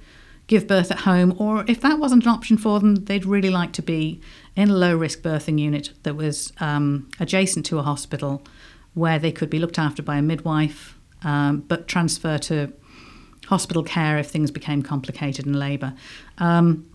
[0.47, 3.73] give birth at home, or if that wasn't an option for them, they'd really like
[3.73, 4.21] to be
[4.55, 8.43] in a low risk birthing unit that was um, adjacent to a hospital
[8.95, 12.73] where they could be looked after by a midwife um, but transfer to
[13.47, 15.95] hospital care if things became complicated in labour.
[16.39, 16.89] Um,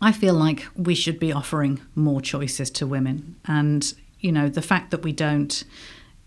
[0.00, 4.62] I feel like we should be offering more choices to women, and you know the
[4.62, 5.64] fact that we don't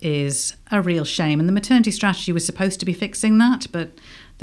[0.01, 1.39] is a real shame.
[1.39, 3.91] And the maternity strategy was supposed to be fixing that, but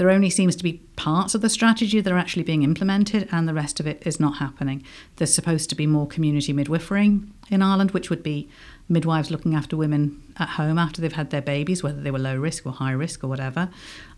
[0.01, 3.47] there only seems to be parts of the strategy that are actually being implemented, and
[3.47, 4.83] the rest of it is not happening.
[5.17, 7.19] There's supposed to be more community midwifery
[7.51, 8.49] in Ireland, which would be
[8.89, 12.35] midwives looking after women at home after they've had their babies, whether they were low
[12.35, 13.69] risk or high risk or whatever.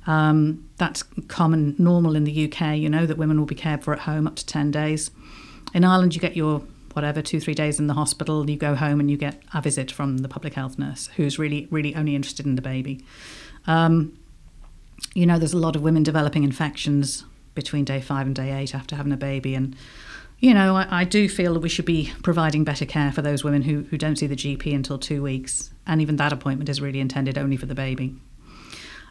[0.07, 3.91] Um, that's common, normal in the UK, you know, that women will be cared for
[3.91, 5.11] at home up to 10 days.
[5.73, 6.63] In Ireland, you get your
[6.93, 9.91] whatever, two, three days in the hospital, you go home and you get a visit
[9.91, 13.03] from the public health nurse who's really, really only interested in the baby.
[13.67, 14.17] Um,
[15.13, 17.25] you know, there's a lot of women developing infections
[17.55, 19.55] between day five and day eight after having a baby.
[19.55, 19.75] And
[20.39, 23.45] you know, I, I, do feel that we should be providing better care for those
[23.45, 25.71] women who, who don't see the GP until two weeks.
[25.87, 28.15] And even that appointment is really intended only for the baby.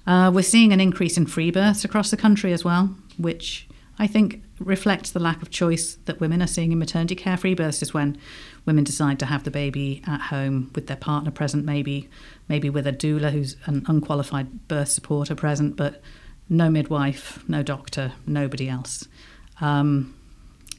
[0.07, 3.67] Uh, we're seeing an increase in free births across the country as well, which
[3.99, 7.37] I think reflects the lack of choice that women are seeing in maternity care.
[7.37, 8.19] Free births is when
[8.65, 12.09] women decide to have the baby at home with their partner present, maybe
[12.49, 16.01] maybe with a doula who's an unqualified birth supporter present, but
[16.49, 19.09] no midwife, no doctor, nobody else.
[19.61, 20.15] Um,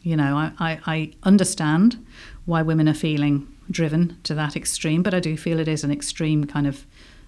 [0.02, 2.06] you know, I, I, I understand
[2.46, 5.92] why women are feeling driven to that extreme, but I do feel it is an
[5.92, 6.86] extreme kind of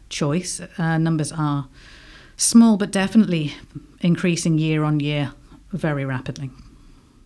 [0.10, 0.62] choice.
[0.78, 1.68] Uh, numbers are
[2.38, 3.54] small, but definitely
[4.02, 5.32] increasing year on year
[5.72, 6.52] very rapidly.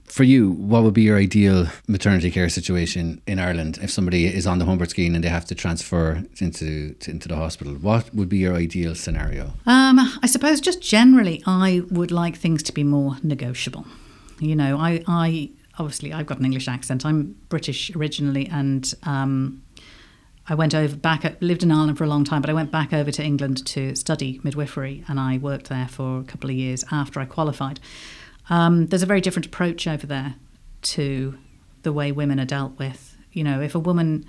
[0.10, 4.48] For you, what would be your ideal maternity care situation in Ireland if somebody is
[4.48, 7.74] on the homebirth scheme and they have to transfer into to, into the hospital?
[7.76, 9.54] What would be your ideal scenario?
[9.68, 13.86] Um, I suppose just generally, I would like things to be more negotiable.
[14.40, 17.06] You know, I, I obviously I've got an English accent.
[17.06, 19.62] I'm British originally, and um,
[20.48, 22.94] I went over back, lived in Ireland for a long time, but I went back
[22.94, 26.84] over to England to study midwifery, and I worked there for a couple of years
[26.92, 27.80] after I qualified.
[28.50, 30.36] Um, there's a very different approach over there
[30.82, 31.38] to
[31.84, 33.16] the way women are dealt with.
[33.32, 34.26] You know, if a woman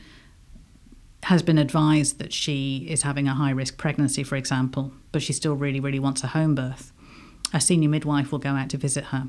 [1.25, 5.33] has been advised that she is having a high risk pregnancy, for example, but she
[5.33, 6.93] still really, really wants a home birth,
[7.53, 9.29] a senior midwife will go out to visit her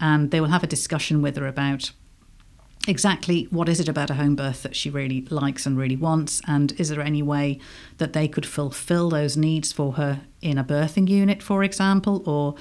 [0.00, 1.92] and they will have a discussion with her about
[2.88, 6.40] exactly what is it about a home birth that she really likes and really wants
[6.46, 7.58] and is there any way
[7.98, 12.54] that they could fulfill those needs for her in a birthing unit for example or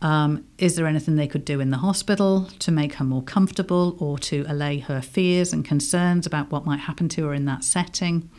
[0.00, 3.96] um, is there anything they could do in the hospital to make her more comfortable
[3.98, 7.64] or to allay her fears and concerns about what might happen to her in that
[7.64, 8.30] setting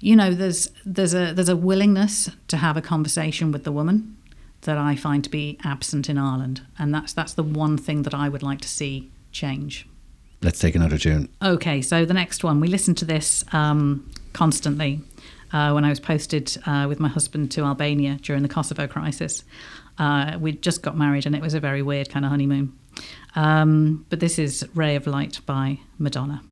[0.00, 4.16] you know there's there's a there's a willingness to have a conversation with the woman
[4.62, 8.14] that I find to be absent in Ireland and that's that's the one thing that
[8.14, 9.86] I would like to see change
[10.42, 11.28] Let's take another tune.
[11.42, 15.00] Okay, so the next one, we listened to this um, constantly
[15.52, 19.44] uh, when I was posted uh, with my husband to Albania during the Kosovo crisis.
[20.00, 22.72] Uh, we'd just got married and it was a very weird kind of honeymoon.
[23.36, 26.42] Um, but this is Ray of Light by Madonna.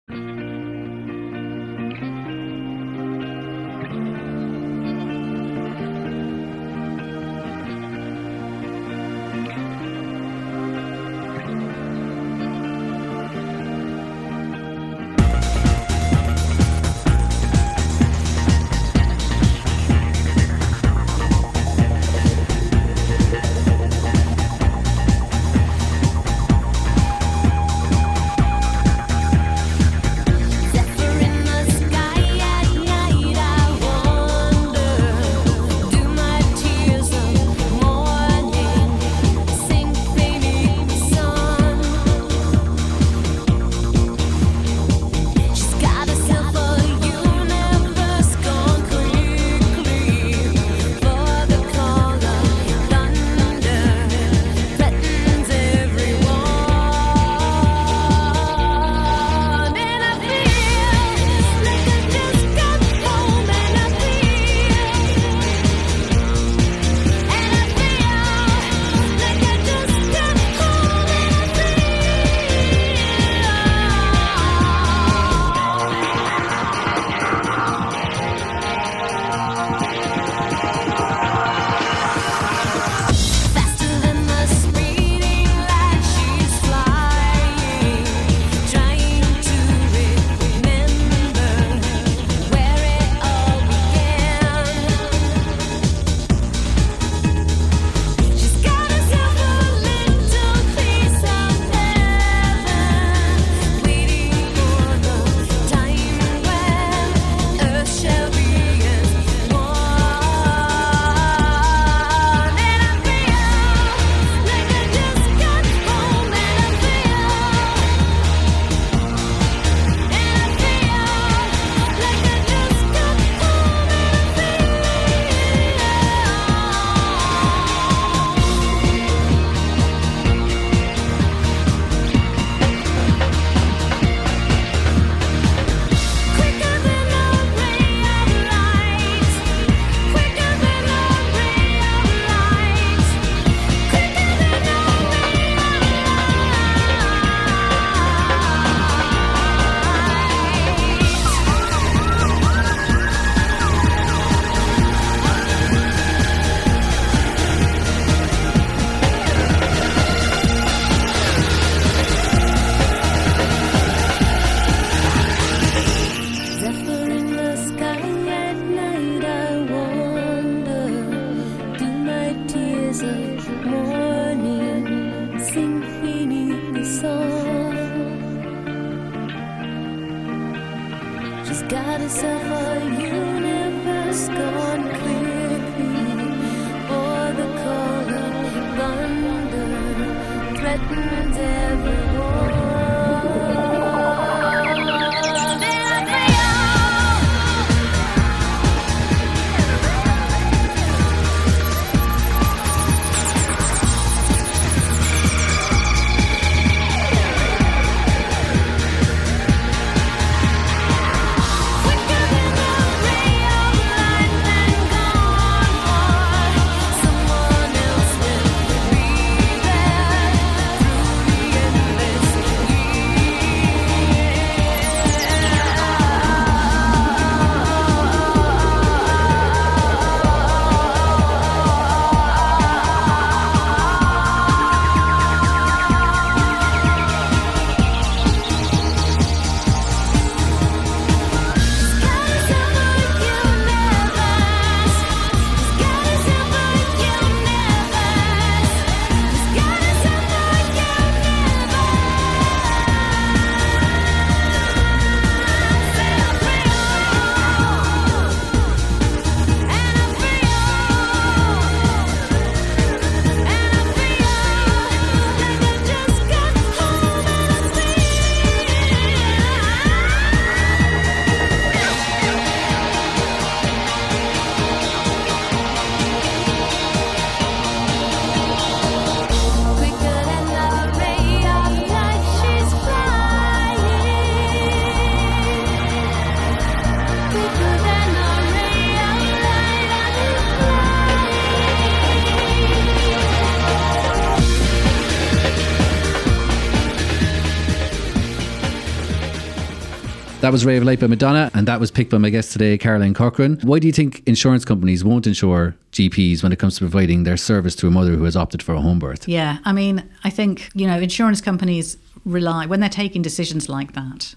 [300.48, 302.78] That was Ray of Light by Madonna, and that was picked by my guest today,
[302.78, 303.58] Caroline Corcoran.
[303.64, 307.36] Why do you think insurance companies won't insure GPs when it comes to providing their
[307.36, 309.28] service to a mother who has opted for a home birth?
[309.28, 313.92] Yeah, I mean, I think you know insurance companies rely when they're taking decisions like
[313.92, 314.34] that.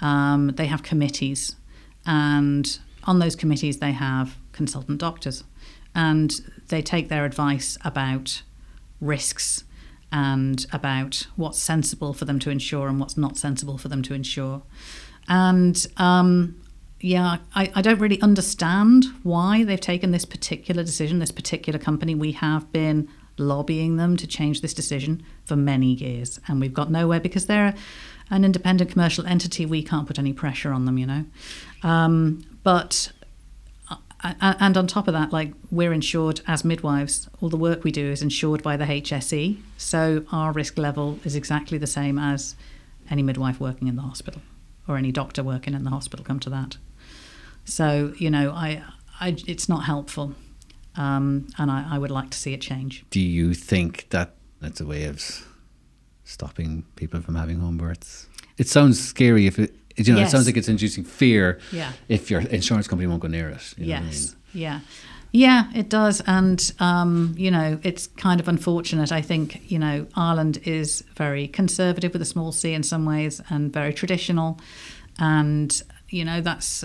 [0.00, 1.56] Um, they have committees,
[2.06, 5.44] and on those committees they have consultant doctors,
[5.94, 8.40] and they take their advice about
[8.98, 9.64] risks
[10.10, 14.14] and about what's sensible for them to insure and what's not sensible for them to
[14.14, 14.62] insure.
[15.30, 16.60] And um,
[17.00, 22.14] yeah, I, I don't really understand why they've taken this particular decision, this particular company.
[22.14, 23.08] We have been
[23.38, 27.74] lobbying them to change this decision for many years, and we've got nowhere because they're
[28.28, 29.64] an independent commercial entity.
[29.64, 31.24] We can't put any pressure on them, you know.
[31.82, 33.12] Um, but
[34.22, 38.10] and on top of that, like we're insured as midwives, all the work we do
[38.10, 42.56] is insured by the HSE, so our risk level is exactly the same as
[43.08, 44.42] any midwife working in the hospital
[44.88, 46.24] or any doctor working in the hospital.
[46.24, 46.76] Come to that.
[47.64, 48.82] So you know, I,
[49.20, 50.34] I it's not helpful,
[50.96, 53.04] um, and I, I would like to see it change.
[53.10, 55.46] Do you think that that's a way of
[56.24, 58.26] stopping people from having home births?
[58.58, 60.28] It sounds scary if it you know, Yes.
[60.28, 61.92] it sounds like it's inducing fear Yeah.
[62.08, 63.74] if your insurance company won't go near it.
[63.76, 64.28] you know what I Yes.
[64.54, 64.62] mean?
[64.62, 64.80] Yeah.
[65.32, 66.20] Yeah, it does.
[66.26, 69.12] And, um, you know, it's kind of unfortunate.
[69.12, 73.40] I think, you know, Ireland is very conservative with a small c in some ways
[73.48, 74.58] and very traditional.
[75.18, 76.84] And, you know, that's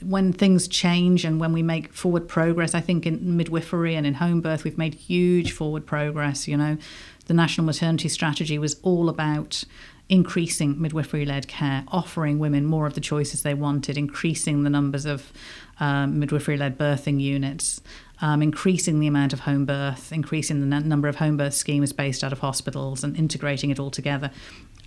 [0.00, 2.74] when things change and when we make forward progress.
[2.74, 6.48] I think in midwifery and in home birth, we've made huge forward progress.
[6.48, 6.78] You know,
[7.26, 9.64] the National Maternity Strategy was all about
[10.12, 15.06] increasing midwifery led care, offering women more of the choices they wanted, increasing the numbers
[15.06, 15.32] of
[15.80, 17.80] um, midwifery led birthing units.
[18.20, 21.92] Um, increasing the amount of home birth, increasing the n- number of home birth schemes
[21.92, 24.30] based out of hospitals, and integrating it all together.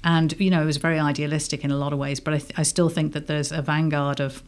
[0.06, 2.54] And you know, it was very idealistic in a lot of ways, but I, th-
[2.56, 4.42] I still think that there's a vanguard of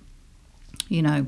[0.90, 1.26] you know,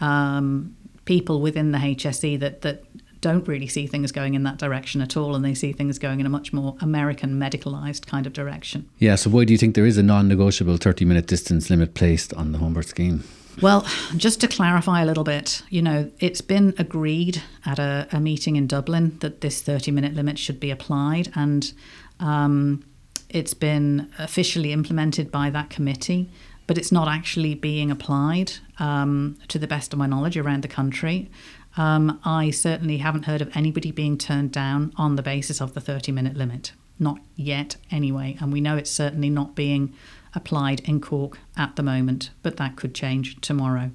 [0.00, 2.84] um, people within the HSE that that
[3.20, 6.20] don't really see things going in that direction at all, and they see things going
[6.20, 8.88] in a much more American medicalized kind of direction.
[8.98, 11.94] Yeah, so why do you think there is a non negotiable 30 minute distance limit
[11.94, 13.24] placed on the home birth scheme?
[13.60, 18.20] Well, just to clarify a little bit, you know, it's been agreed at a, a
[18.20, 21.72] meeting in Dublin that this 30 minute limit should be applied, and
[22.20, 22.84] um,
[23.28, 26.30] it's been officially implemented by that committee,
[26.66, 30.68] but it's not actually being applied um, to the best of my knowledge around the
[30.68, 31.30] country.
[31.76, 35.80] Um, I certainly haven't heard of anybody being turned down on the basis of the
[35.80, 36.72] 30 minute limit.
[36.98, 38.36] Not yet, anyway.
[38.40, 39.94] And we know it's certainly not being
[40.34, 43.90] applied in Cork at the moment, but that could change tomorrow.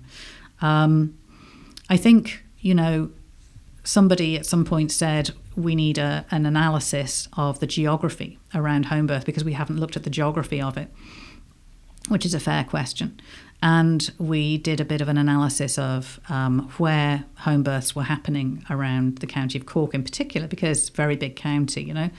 [0.62, 1.18] Um,
[1.90, 3.12] I think, you know,
[3.84, 9.08] somebody at some point said we need a, an analysis of the geography around home
[9.08, 10.90] birth because we haven't looked at the geography of it,
[12.10, 13.20] which is a fair question.
[13.68, 18.64] And we did a bit of an analysis of um, where home births were happening
[18.70, 22.12] around the county of Cork, in particular, because it's a very big county, you know.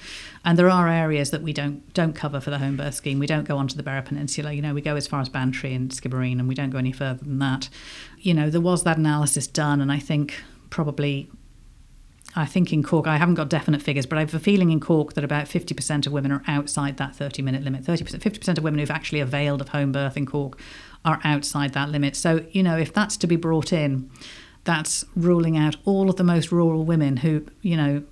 [0.44, 3.20] And there are areas that we don't don't cover for the home birth scheme.
[3.20, 4.74] We don't go onto the Beara Peninsula, you know.
[4.74, 7.38] We go as far as Bantry and Skibbereen, and we don't go any further than
[7.38, 7.68] that.
[8.18, 11.30] You know, there was that analysis done, and I think probably
[12.38, 14.78] I think in Cork, I haven't got definite figures, but I have a feeling in
[14.78, 17.82] Cork that about 50% of women are outside that 30 minute limit.
[17.82, 20.60] 30%, 50% of women who've actually availed of home birth in Cork
[21.06, 22.16] are outside that limit.
[22.16, 24.10] So, you know, if that's to be brought in,
[24.64, 28.02] that's ruling out all of the most rural women who, you know,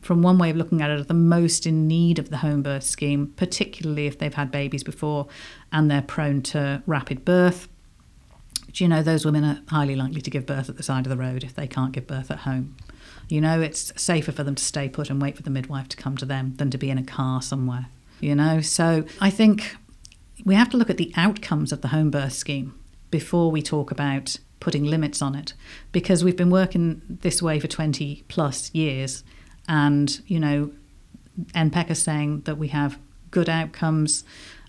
[0.00, 2.62] from one way of looking at it, are the most in need of the home
[2.62, 5.28] birth scheme, particularly if they've had babies before
[5.70, 7.68] and they're prone to rapid birth.
[8.72, 11.10] Do you know those women are highly likely to give birth at the side of
[11.10, 12.76] the road if they can't give birth at home?
[13.28, 15.96] You know, it's safer for them to stay put and wait for the midwife to
[15.96, 17.86] come to them than to be in a car somewhere.
[18.20, 19.76] You know, so I think
[20.44, 22.78] we have to look at the outcomes of the home birth scheme
[23.10, 25.52] before we talk about putting limits on it
[25.92, 29.22] because we've been working this way for 20 plus years
[29.68, 30.70] and you know
[31.52, 32.98] NPEC is saying that we have
[33.30, 34.24] good outcomes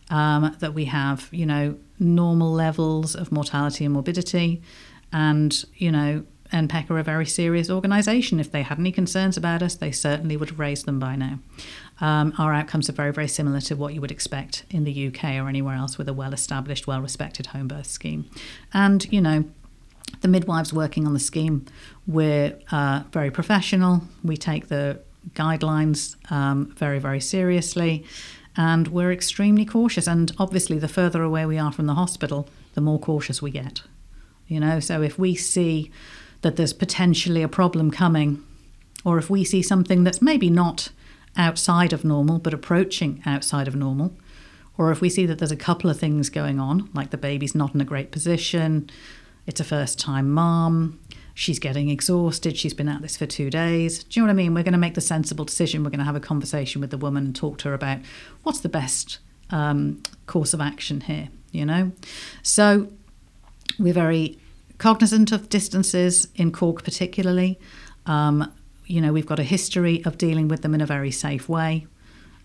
[0.09, 4.61] um, that we have you know normal levels of mortality and morbidity
[5.13, 8.39] and you know NPEC are a very serious organisation.
[8.39, 11.39] If they had any concerns about us, they certainly would have raised them by now.
[12.01, 15.35] Um, our outcomes are very, very similar to what you would expect in the UK
[15.35, 18.29] or anywhere else with a well established, well respected home birth scheme.
[18.73, 19.45] And, you know,
[20.21, 21.65] the midwives working on the scheme,
[22.05, 24.01] we're uh, very professional.
[24.23, 24.99] We take the
[25.33, 28.05] guidelines um, very, very seriously.
[28.57, 30.07] And we're extremely cautious.
[30.07, 33.81] And obviously, the further away we are from the hospital, the more cautious we get.
[34.47, 35.91] You know, so if we see
[36.41, 38.43] that there's potentially a problem coming,
[39.03, 40.89] or if we see something that's maybe not
[41.37, 44.15] outside of normal but approaching outside of normal,
[44.77, 47.55] or if we see that there's a couple of things going on, like the baby's
[47.55, 48.89] not in a great position,
[49.47, 50.99] it's a first time mom,
[51.33, 54.03] she's getting exhausted, she's been at this for two days.
[54.03, 54.53] Do you know what I mean?
[54.53, 55.83] We're going to make the sensible decision.
[55.83, 57.99] We're going to have a conversation with the woman and talk to her about
[58.43, 59.19] what's the best
[59.51, 61.91] um, course of action here, you know?
[62.41, 62.91] So
[63.77, 64.39] we're very
[64.77, 67.59] cognizant of distances in Cork, particularly.
[68.05, 68.51] Um,
[68.85, 71.87] you know, we've got a history of dealing with them in a very safe way.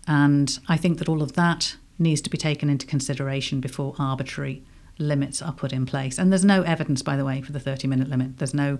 [0.06, 4.62] And I think that all of that needs to be taken into consideration before arbitrary
[4.98, 6.18] limits are put in place.
[6.18, 8.38] And there's no evidence, by the way, for the 30 minute limit.
[8.38, 8.78] There's no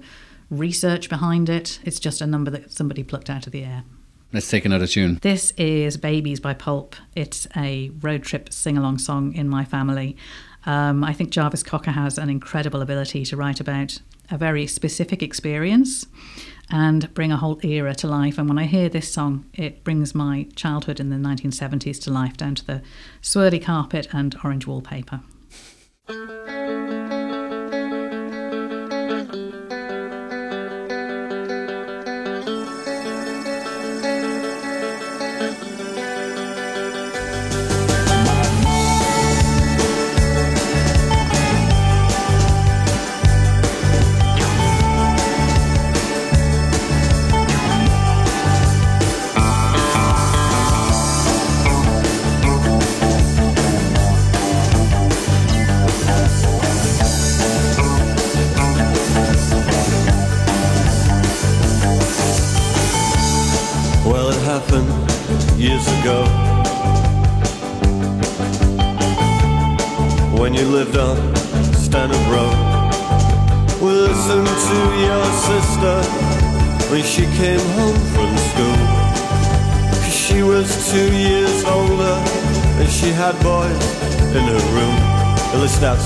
[0.51, 1.81] research behind it.
[1.85, 3.85] It's just a number that somebody plucked out of the air.
[4.33, 5.19] Let's take another tune.
[5.23, 6.95] This is Babies by Pulp.
[7.17, 10.17] It's a road trip sing along song in my family.
[10.67, 13.99] Um, I think Jarvis Cocker has an incredible ability to write about
[14.31, 16.07] a very specific experience
[16.71, 18.39] and bring a whole era to life.
[18.39, 22.37] And when I hear this song, it brings my childhood in the 1970s to life,
[22.37, 22.83] down to the
[23.23, 25.21] swirly carpet and orange wallpaper.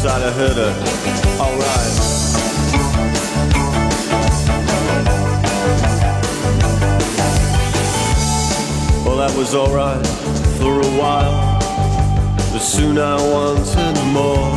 [0.07, 0.73] Outside I heard her.
[1.41, 1.95] Alright.
[9.05, 10.07] Well, that was alright
[10.59, 11.59] for a while.
[12.53, 14.53] But soon I wanted more.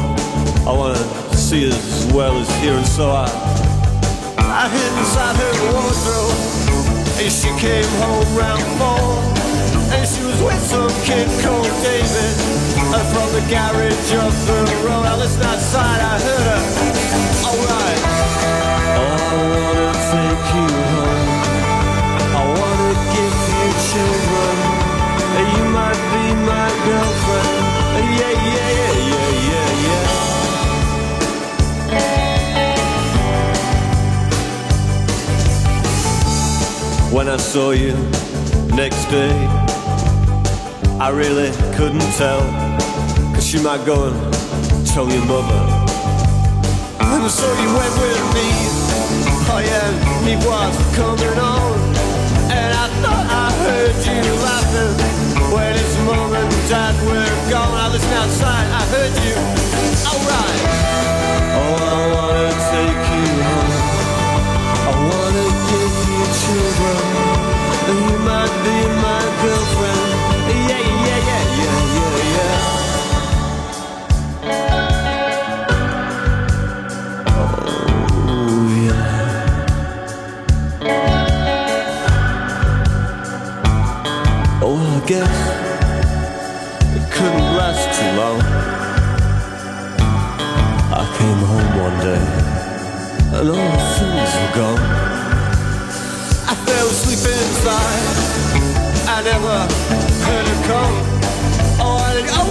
[0.68, 0.98] I wanted
[1.32, 3.28] to see as well as hear, and so I,
[4.38, 6.36] I hid inside her wardrobe.
[7.20, 9.16] And she came home round four.
[9.96, 12.57] And she was with some kid called David.
[12.98, 16.62] And from the garage up the road, I listened outside, I heard her.
[17.48, 18.02] Alright.
[18.98, 19.06] I
[19.54, 21.30] wanna take you home.
[22.34, 24.56] I wanna give you children.
[25.54, 27.62] You might be my girlfriend.
[28.18, 30.08] Yeah, yeah, yeah, yeah, yeah, yeah.
[37.12, 37.94] When I saw you
[38.76, 39.36] next day,
[41.00, 42.67] I really couldn't tell.
[43.54, 45.62] You might go and tell your mother.
[47.00, 48.48] And so you went with me.
[49.48, 49.88] Oh yeah,
[50.26, 51.80] me was coming on.
[52.52, 57.72] And I thought I heard you laughing when his mom and dad were gone.
[57.72, 59.17] I listened outside, I heard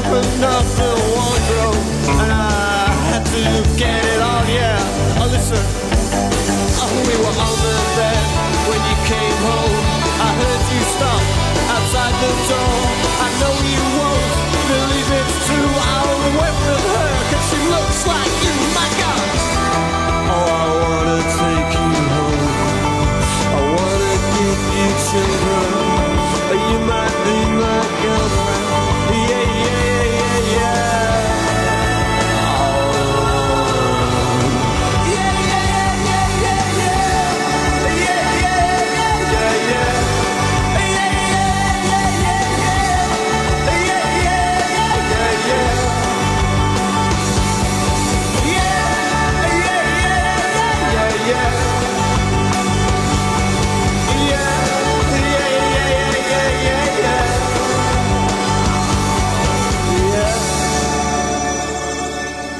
[0.06, 1.82] opened up the wardrobe
[2.22, 3.42] and I had to
[3.76, 4.46] get it on.
[4.46, 4.78] Yeah,
[5.18, 5.58] oh, listen.
[6.78, 8.22] Oh, we were on the bed
[8.70, 9.74] when you came home.
[10.22, 11.22] I heard you stop
[11.74, 12.78] outside the door.
[13.18, 13.95] I know you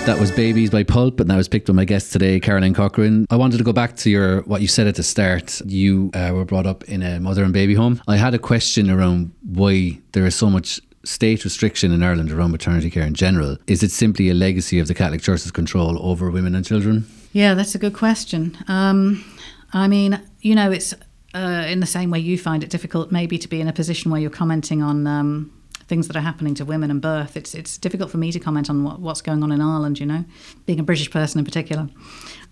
[0.07, 3.27] That was Babies by Pulp, and that was picked by my guest today, Caroline Corcoran.
[3.29, 5.61] I wanted to go back to your what you said at the start.
[5.67, 8.01] You uh, were brought up in a mother and baby home.
[8.07, 12.53] I had a question around why there is so much state restriction in Ireland around
[12.53, 13.59] maternity care in general.
[13.67, 17.05] Is it simply a legacy of the Catholic Church's control over women and children?
[17.33, 18.57] Yeah, that's a good question.
[18.69, 19.25] Um,
[19.73, 20.95] I mean, you know, it's
[21.35, 24.13] uh, in the same way you find it difficult maybe to be in a position
[24.13, 25.53] where you're commenting on um,
[25.89, 27.37] things that are happening to women and birth.
[27.37, 30.07] It's it's difficult for me to comment on what, what's going on in Ireland, you
[30.07, 30.25] know,
[30.67, 31.89] being a British person in particular.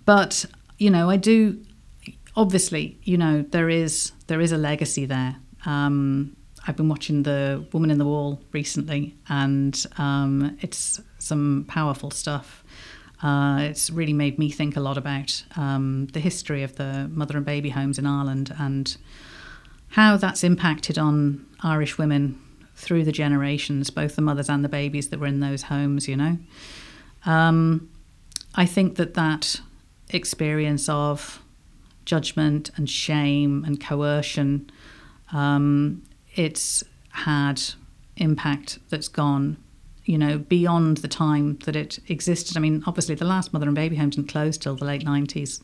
[0.05, 0.45] But
[0.78, 1.62] you know, I do.
[2.37, 5.37] Obviously, you know, there is there is a legacy there.
[5.66, 12.11] Um, I've been watching the Woman in the Wall recently, and um, it's some powerful
[12.11, 12.64] stuff.
[13.22, 17.37] Uh, it's really made me think a lot about um, the history of the mother
[17.37, 18.97] and baby homes in Ireland and
[19.89, 22.39] how that's impacted on Irish women
[22.74, 26.16] through the generations, both the mothers and the babies that were in those homes, you
[26.16, 26.38] know.
[27.24, 27.90] Um,
[28.54, 29.60] I think that that
[30.10, 31.42] experience of
[32.04, 34.70] judgment and shame and coercion,
[35.32, 36.02] um,
[36.34, 37.62] it's had
[38.16, 39.56] impact that's gone,
[40.04, 42.56] you know, beyond the time that it existed.
[42.56, 45.62] I mean, obviously, the last mother and baby home didn't close till the late 90s.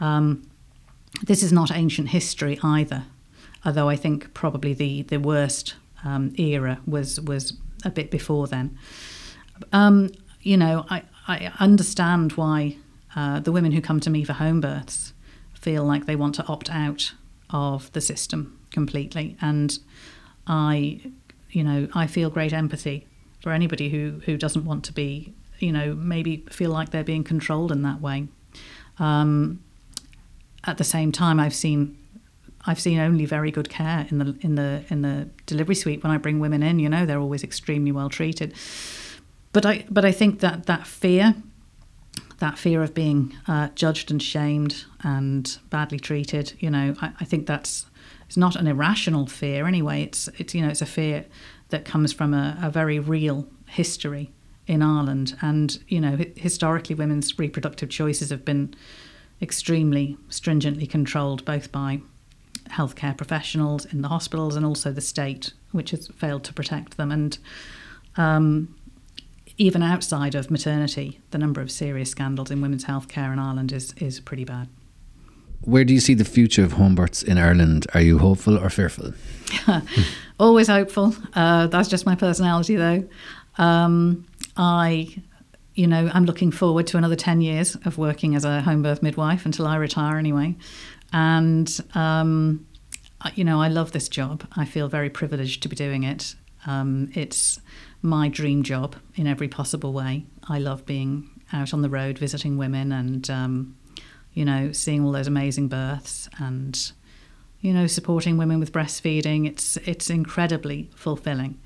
[0.00, 0.48] Um,
[1.22, 3.04] this is not ancient history either,
[3.64, 5.74] although I think probably the, the worst
[6.04, 8.78] um, era was was a bit before then.
[9.72, 10.10] Um,
[10.42, 12.76] you know, I, I understand why
[13.16, 15.12] uh, the women who come to me for home births
[15.54, 17.12] feel like they want to opt out
[17.50, 19.78] of the system completely, and
[20.46, 21.00] I,
[21.50, 23.06] you know, I feel great empathy
[23.42, 27.24] for anybody who who doesn't want to be, you know, maybe feel like they're being
[27.24, 28.28] controlled in that way.
[28.98, 29.62] Um,
[30.66, 31.96] at the same time, I've seen
[32.66, 36.12] I've seen only very good care in the in the in the delivery suite when
[36.12, 36.78] I bring women in.
[36.78, 38.54] You know, they're always extremely well treated.
[39.52, 41.34] But I but I think that that fear,
[42.38, 47.24] that fear of being uh, judged and shamed and badly treated, you know, I, I
[47.24, 47.86] think that's
[48.26, 50.02] it's not an irrational fear anyway.
[50.02, 51.26] It's it's you know it's a fear
[51.68, 54.30] that comes from a, a very real history
[54.66, 58.74] in Ireland, and you know historically women's reproductive choices have been
[59.42, 62.00] extremely stringently controlled both by
[62.70, 67.10] healthcare professionals in the hospitals and also the state, which has failed to protect them.
[67.10, 67.38] And
[68.16, 68.74] um,
[69.58, 73.92] even outside of maternity, the number of serious scandals in women's healthcare in Ireland is,
[73.94, 74.68] is pretty bad.
[75.60, 77.86] Where do you see the future of home births in Ireland?
[77.94, 79.14] Are you hopeful or fearful?
[80.38, 81.14] Always hopeful.
[81.34, 83.08] Uh, that's just my personality, though.
[83.56, 85.16] Um, I,
[85.74, 89.02] you know, I'm looking forward to another 10 years of working as a home birth
[89.02, 90.56] midwife until I retire anyway.
[91.14, 92.66] And, um,
[93.36, 94.44] you know, I love this job.
[94.56, 96.34] I feel very privileged to be doing it.
[96.66, 97.60] Um, it's
[98.02, 100.26] my dream job in every possible way.
[100.48, 103.76] I love being out on the road visiting women and, um,
[104.32, 106.92] you know, seeing all those amazing births and,
[107.60, 109.46] you know, supporting women with breastfeeding.
[109.46, 111.60] It's it's incredibly fulfilling,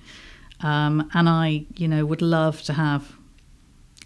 [0.61, 3.18] um, and I, you know, would love to have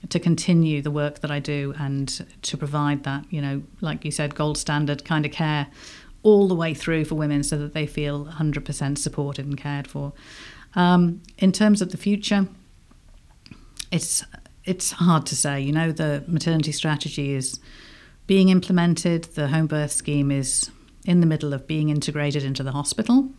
[0.09, 2.09] to continue the work that I do and
[2.43, 5.69] to provide that, you know, like you said, gold standard kind of care
[6.23, 10.13] all the way through for women so that they feel 100% supported and cared for.
[10.75, 12.49] Um, in terms of the future,
[13.91, 14.25] it's
[14.65, 15.61] it's hard to say.
[15.61, 17.59] You know, the maternity strategy is
[18.27, 19.25] being implemented.
[19.25, 20.71] The home birth scheme is
[21.05, 23.31] in the middle of being integrated into the hospital.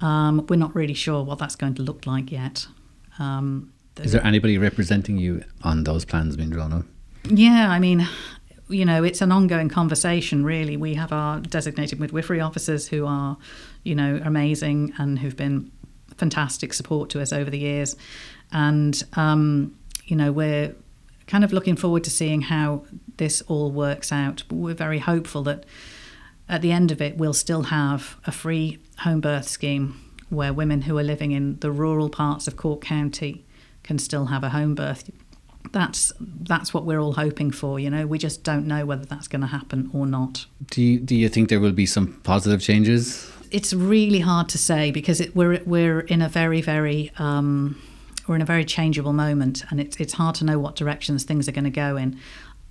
[0.00, 2.66] Um, we're not really sure what that's going to look like yet.
[3.18, 6.84] Um, Is there anybody representing you on those plans being drawn up?
[7.24, 8.06] Yeah, I mean,
[8.68, 10.76] you know, it's an ongoing conversation, really.
[10.76, 13.36] We have our designated midwifery officers who are,
[13.82, 15.70] you know, amazing and who've been
[16.16, 17.96] fantastic support to us over the years.
[18.52, 20.74] And, um, you know, we're
[21.26, 22.84] kind of looking forward to seeing how
[23.16, 24.42] this all works out.
[24.48, 25.64] But we're very hopeful that
[26.48, 30.82] at the end of it, we'll still have a free home birth scheme where women
[30.82, 33.44] who are living in the rural parts of Cork County
[33.88, 35.10] can still have a home birth.
[35.72, 37.80] That's that's what we're all hoping for.
[37.80, 40.46] You know, we just don't know whether that's going to happen or not.
[40.70, 43.30] Do you, do you think there will be some positive changes?
[43.50, 47.80] It's really hard to say because it, we're we're in a very very um,
[48.26, 51.48] we're in a very changeable moment, and it's it's hard to know what directions things
[51.48, 52.18] are going to go in.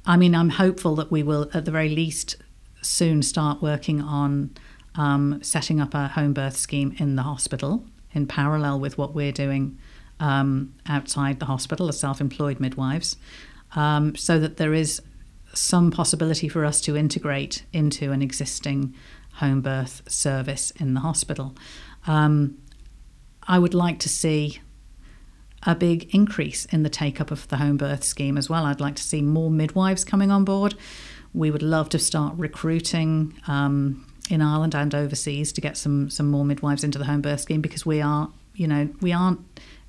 [0.06, 2.38] I mean, I'm hopeful that we will, at the very least,
[2.82, 4.52] soon start working on
[4.96, 9.34] um, setting up a home birth scheme in the hospital in parallel with what we're
[9.34, 9.78] doing
[10.20, 13.18] um, outside the hospital as self employed midwives,
[13.76, 15.02] um, so that there is
[15.54, 18.94] some possibility for us to integrate into an existing
[19.34, 21.56] home birth service in the hospital.
[22.06, 22.58] Um,
[23.48, 24.60] I would like to see
[25.64, 28.66] a big increase in the take up of the home birth scheme as well.
[28.66, 30.76] I'd like to see more midwives coming on board.
[31.34, 36.30] We would love to start recruiting um, in Ireland and overseas to get some some
[36.30, 39.40] more midwives into the home birth scheme because we are, you know, we aren't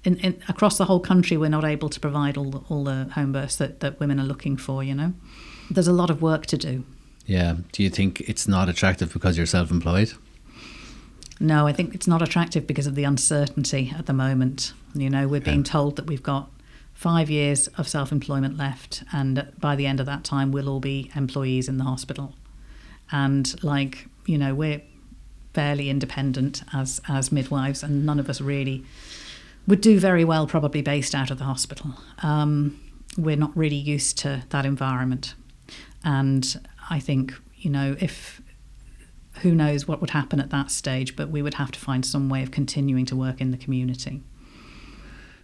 [0.04, 1.36] in, in, across the whole country.
[1.36, 4.24] We're not able to provide all the, all the home births that, that women are
[4.24, 4.82] looking for.
[4.82, 5.12] You know,
[5.70, 6.84] there's a lot of work to do.
[7.26, 7.56] Yeah.
[7.72, 10.12] Do you think it's not attractive because you're self-employed?
[11.40, 14.72] No, I think it's not attractive because of the uncertainty at the moment.
[14.94, 16.50] You know, we're being told that we've got
[16.94, 20.80] five years of self employment left, and by the end of that time, we'll all
[20.80, 22.34] be employees in the hospital.
[23.12, 24.82] And, like, you know, we're
[25.54, 28.84] fairly independent as, as midwives, and none of us really
[29.68, 31.92] would do very well, probably based out of the hospital.
[32.22, 32.80] Um,
[33.16, 35.34] we're not really used to that environment.
[36.02, 36.60] And
[36.90, 38.40] I think, you know, if
[39.42, 42.28] who knows what would happen at that stage, but we would have to find some
[42.28, 44.22] way of continuing to work in the community.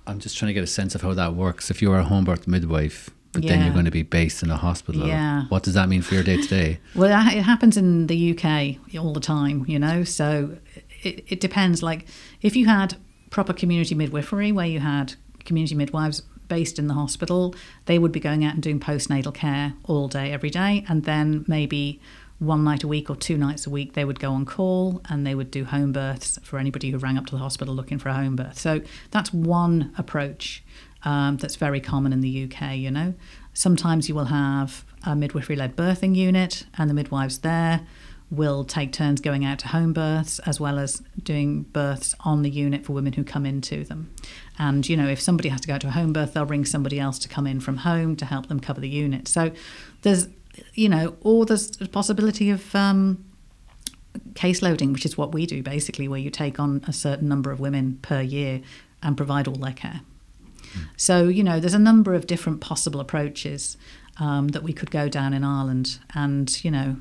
[0.06, 1.70] I'm just trying to get a sense of how that works.
[1.70, 4.56] If you're a home birth midwife, but then you're going to be based in a
[4.56, 5.44] hospital, Yeah.
[5.48, 6.78] what does that mean for your day to day?
[6.94, 10.04] Well, it it happens in the UK all the time, you know.
[10.04, 10.58] So
[11.02, 11.82] it, it depends.
[11.82, 12.06] Like
[12.42, 12.96] if you had
[13.34, 15.14] proper community midwifery, where you had
[15.44, 17.52] community midwives based in the hospital,
[17.86, 21.44] they would be going out and doing postnatal care all day, every day, and then
[21.48, 22.00] maybe
[22.38, 25.26] one night a week or two nights a week they would go on call and
[25.26, 28.08] they would do home births for anybody who rang up to the hospital looking for
[28.08, 28.56] a home birth.
[28.56, 30.62] So that's one approach
[31.04, 33.14] um, that's very common in the UK, you know.
[33.52, 37.84] Sometimes you will have a midwifery led birthing unit, and the midwives there
[38.36, 42.50] will take turns going out to home births as well as doing births on the
[42.50, 44.14] unit for women who come into them.
[44.58, 47.00] And, you know, if somebody has to go to a home birth, they'll bring somebody
[47.00, 49.28] else to come in from home to help them cover the unit.
[49.28, 49.52] So
[50.02, 50.28] there's,
[50.74, 53.24] you know, or there's a possibility of, um,
[54.34, 57.50] case loading, which is what we do basically, where you take on a certain number
[57.50, 58.60] of women per year
[59.02, 60.02] and provide all their care.
[60.96, 63.76] So, you know, there's a number of different possible approaches
[64.18, 66.96] um, that we could go down in Ireland, and, you know,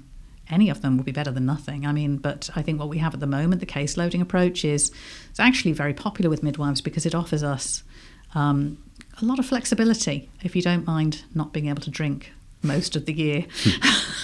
[0.49, 1.85] any of them would be better than nothing.
[1.85, 4.65] I mean, but I think what we have at the moment, the case loading approach,
[4.65, 4.91] is
[5.29, 7.83] it's actually very popular with midwives because it offers us
[8.35, 8.77] um,
[9.21, 12.31] a lot of flexibility if you don't mind not being able to drink
[12.61, 13.45] most of the year.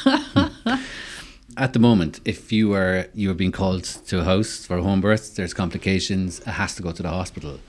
[1.58, 4.82] At the moment, if you are you are being called to a house for a
[4.82, 6.40] home birth, there's complications.
[6.40, 7.60] It has to go to the hospital.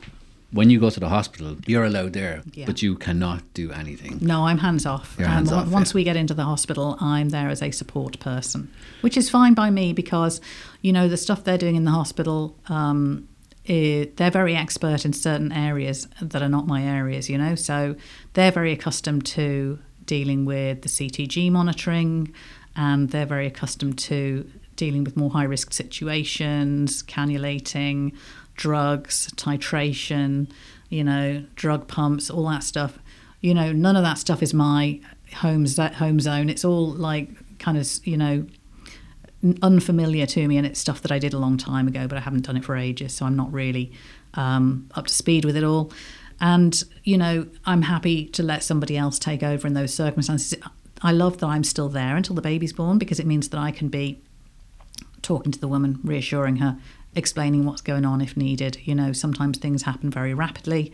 [0.52, 2.66] When you go to the hospital, you're allowed there, Yeah.
[2.66, 4.18] but you cannot do anything.
[4.20, 5.14] No, I'm hands off.
[5.18, 5.94] You're hands um, off, Once yeah.
[5.96, 8.68] we get into the hospital, I'm there as a support person,
[9.00, 10.40] which is fine by me because,
[10.82, 13.28] you know, the stuff they're doing in the hospital, um,
[13.66, 17.54] eh, they're very expert in certain areas that are not my areas, you know.
[17.54, 17.94] So
[18.34, 22.34] they're very accustomed to dealing with the CTG monitoring
[22.74, 28.12] and they're very accustomed to dealing with more high risk situations, cannulating,
[28.60, 30.48] drugs, titration,
[30.90, 32.98] you know, drug pumps, all that stuff.
[33.40, 35.00] You know, none of that stuff is my
[35.34, 36.50] home home zone.
[36.50, 38.46] It's all like kind of, you know,
[39.62, 42.20] unfamiliar to me and it's stuff that I did a long time ago, but I
[42.20, 43.92] haven't done it for ages, so I'm not really
[44.34, 45.90] um, up to speed with it all.
[46.38, 50.54] And, you know, I'm happy to let somebody else take over in those circumstances.
[51.00, 53.70] I love that I'm still there until the baby's born because it means that I
[53.70, 54.20] can be
[55.22, 56.78] talking to the woman, reassuring her,
[57.14, 58.78] explaining what's going on if needed.
[58.84, 60.92] You know, sometimes things happen very rapidly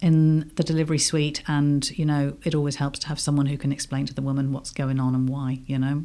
[0.00, 3.72] in the delivery suite, and, you know, it always helps to have someone who can
[3.72, 6.04] explain to the woman what's going on and why, you know.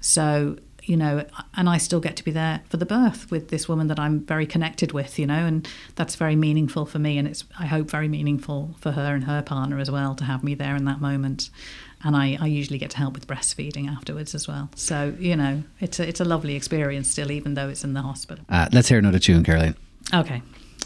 [0.00, 3.68] So, you know, and I still get to be there for the birth with this
[3.68, 7.18] woman that I'm very connected with, you know, and that's very meaningful for me.
[7.18, 10.42] And it's, I hope, very meaningful for her and her partner as well to have
[10.42, 11.50] me there in that moment.
[12.04, 14.70] And I, I usually get to help with breastfeeding afterwards as well.
[14.76, 18.02] So, you know, it's a, it's a lovely experience still, even though it's in the
[18.02, 18.44] hospital.
[18.48, 19.74] Uh, let's hear another tune, Caroline.
[20.14, 20.42] Okay.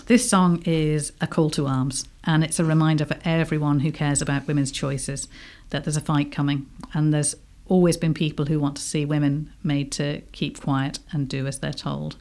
[0.07, 4.21] This song is a call to arms, and it's a reminder for everyone who cares
[4.21, 5.29] about women's choices
[5.71, 7.35] that there's a fight coming, and there's
[7.69, 11.61] always been people who want to see women made to keep quiet and do as
[11.61, 12.17] they're told.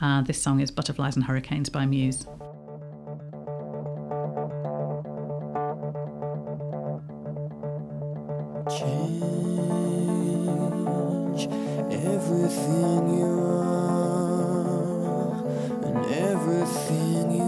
[0.00, 2.26] Uh, this song is Butterflies and Hurricanes by Muse.
[8.70, 9.22] Change
[11.90, 15.32] everything you are
[15.86, 17.39] and everything you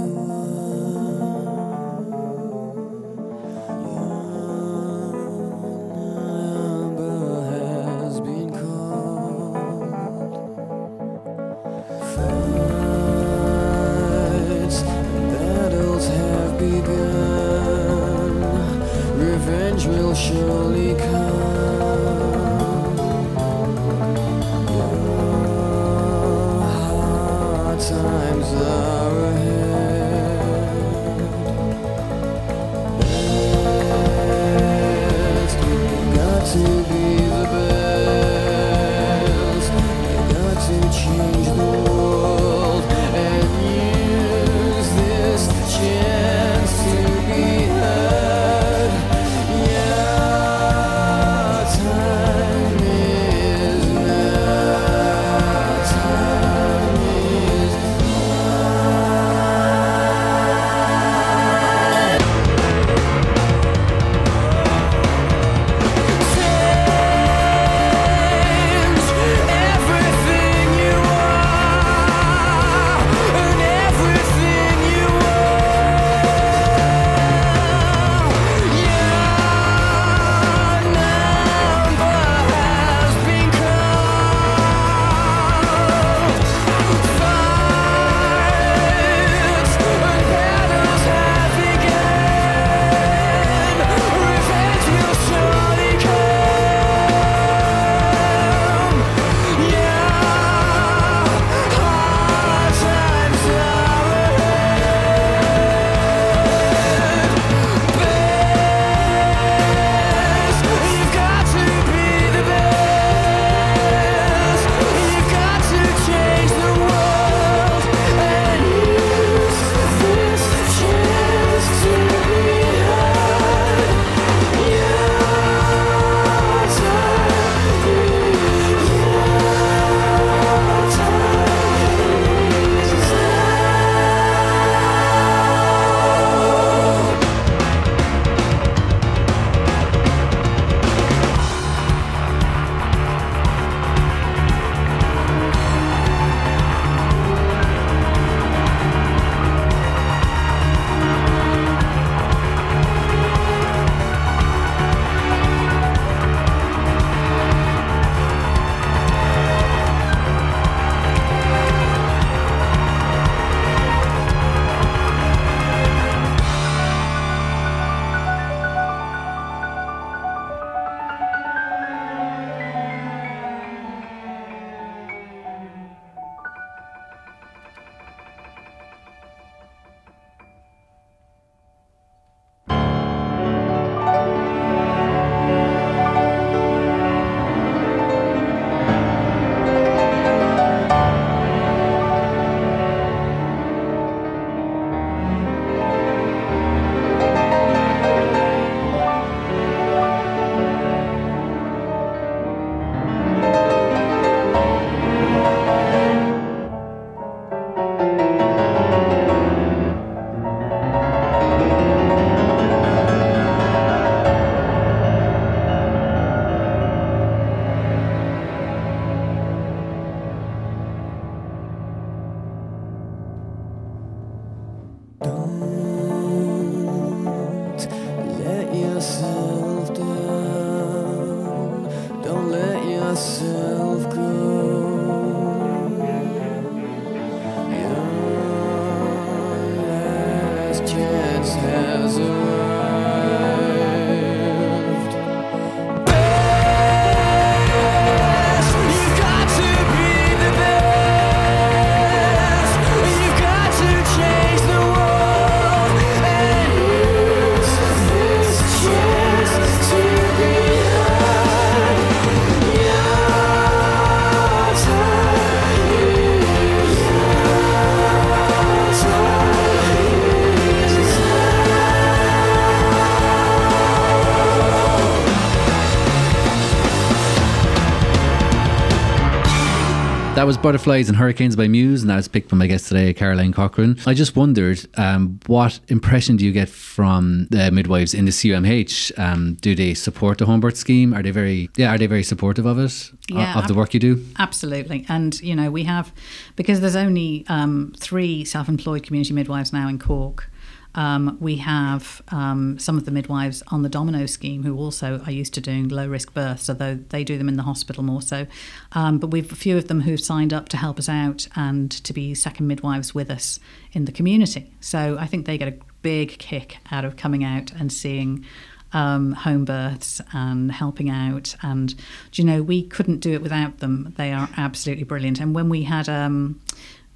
[280.43, 283.14] That was Butterflies and Hurricanes by Muse, and that was picked by my guest today,
[283.14, 283.97] Caroline Corcoran.
[284.09, 289.16] I just wondered, um, what impression do you get from the midwives in the CUMH?
[289.20, 291.14] Um, do they support the home birth scheme?
[291.14, 294.01] Are they very, yeah, are they very supportive of it, Yeah, of the work you
[294.01, 294.26] do?
[294.36, 295.07] Absolutely.
[295.09, 296.12] And, you know, we have,
[296.57, 300.51] because there's only um, three self employed community midwives now in Cork.
[300.95, 305.32] Um, we have um, some of the midwives on the Domino scheme who also are
[305.32, 308.47] used to doing low risk births, although they do them in the hospital more so.
[308.93, 311.91] Um, but we've a few of them who've signed up to help us out and
[311.91, 313.58] to be second midwives with us
[313.92, 314.71] in the community.
[314.80, 318.45] So I think they get a big kick out of coming out and seeing
[318.92, 321.57] um, home births and helping out.
[321.62, 321.95] And,
[322.34, 324.14] you know, we couldn't do it without them.
[324.16, 325.41] They are absolutely brilliant.
[325.41, 326.61] And when we had um,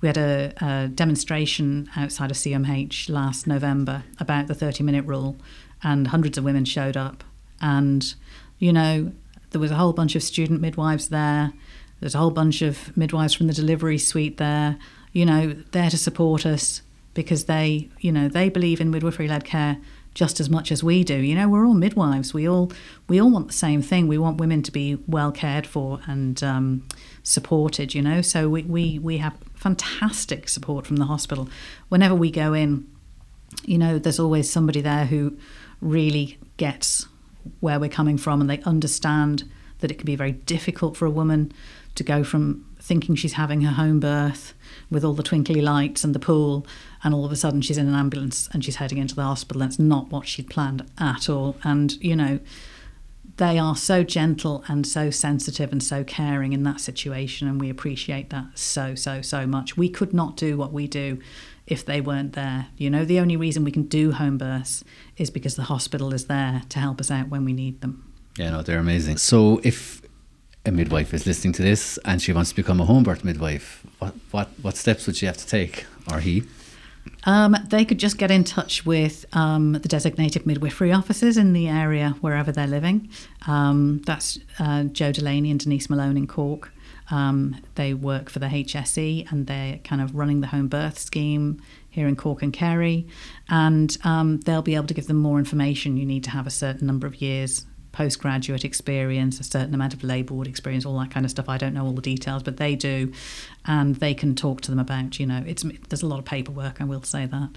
[0.01, 5.37] we had a, a demonstration outside of CMH last November about the 30 minute rule,
[5.83, 7.25] and hundreds of women showed up.
[7.61, 8.15] And,
[8.59, 9.13] you know,
[9.51, 11.53] there was a whole bunch of student midwives there.
[12.01, 14.79] There's a whole bunch of midwives from the delivery suite there,
[15.13, 16.83] you know, there to support us
[17.15, 19.79] because they, you know, they believe in midwifery led care
[20.13, 21.15] just as much as we do.
[21.15, 22.35] You know, we're all midwives.
[22.35, 22.73] We all
[23.09, 24.09] we all want the same thing.
[24.09, 26.89] We want women to be well cared for and um,
[27.23, 27.95] supported.
[27.95, 29.35] You know, so we, we we have
[29.67, 31.49] fantastic support from the hospital.
[31.89, 32.87] Whenever we go in,
[33.65, 35.37] you know, there's always somebody there who
[35.81, 37.09] really gets
[37.59, 39.43] where we're coming from and they understand
[39.81, 41.53] that it can be very difficult for a woman
[41.97, 44.55] to go from thinking she's having her home birth
[44.89, 46.65] with all the twinkly lights and the pool
[47.03, 49.61] and all of a sudden she's in an ambulance and she's heading into the hospital
[49.61, 52.39] that's not what she'd planned at all and you know
[53.37, 57.69] they are so gentle and so sensitive and so caring in that situation and we
[57.69, 61.19] appreciate that so so so much we could not do what we do
[61.67, 64.85] if they weren't there you know the only reason we can do home births
[65.17, 68.03] is because the hospital is there to help us out when we need them
[68.39, 69.17] Yeah, no, they're amazing.
[69.17, 70.03] So if
[70.65, 73.83] a midwife is listening to this and she wants to become a home birth midwife,
[73.99, 76.43] what, what, what steps would she have to take, or he?
[77.25, 81.69] Um, they could just get in touch with um, the designated midwifery officers in the
[81.69, 83.09] area wherever they're living.
[83.47, 86.73] Um, that's uh, Joe Delaney and Denise Malone in Cork.
[87.11, 91.63] Um, they work for the HSE and they're kind of running the home birth scheme
[91.89, 93.07] here in Cork and Kerry.
[93.49, 95.97] And um, they'll be able to give them more information.
[95.97, 97.67] You need to have a certain number of years
[97.97, 101.49] postgraduate experience, a certain amount of labour experience, all that kind of stuff.
[101.49, 103.11] I don't know all the details, but they do,
[103.65, 105.19] and they can talk to them about.
[105.19, 106.83] You know, it's there's a lot of paperwork.
[106.83, 107.49] I will say that,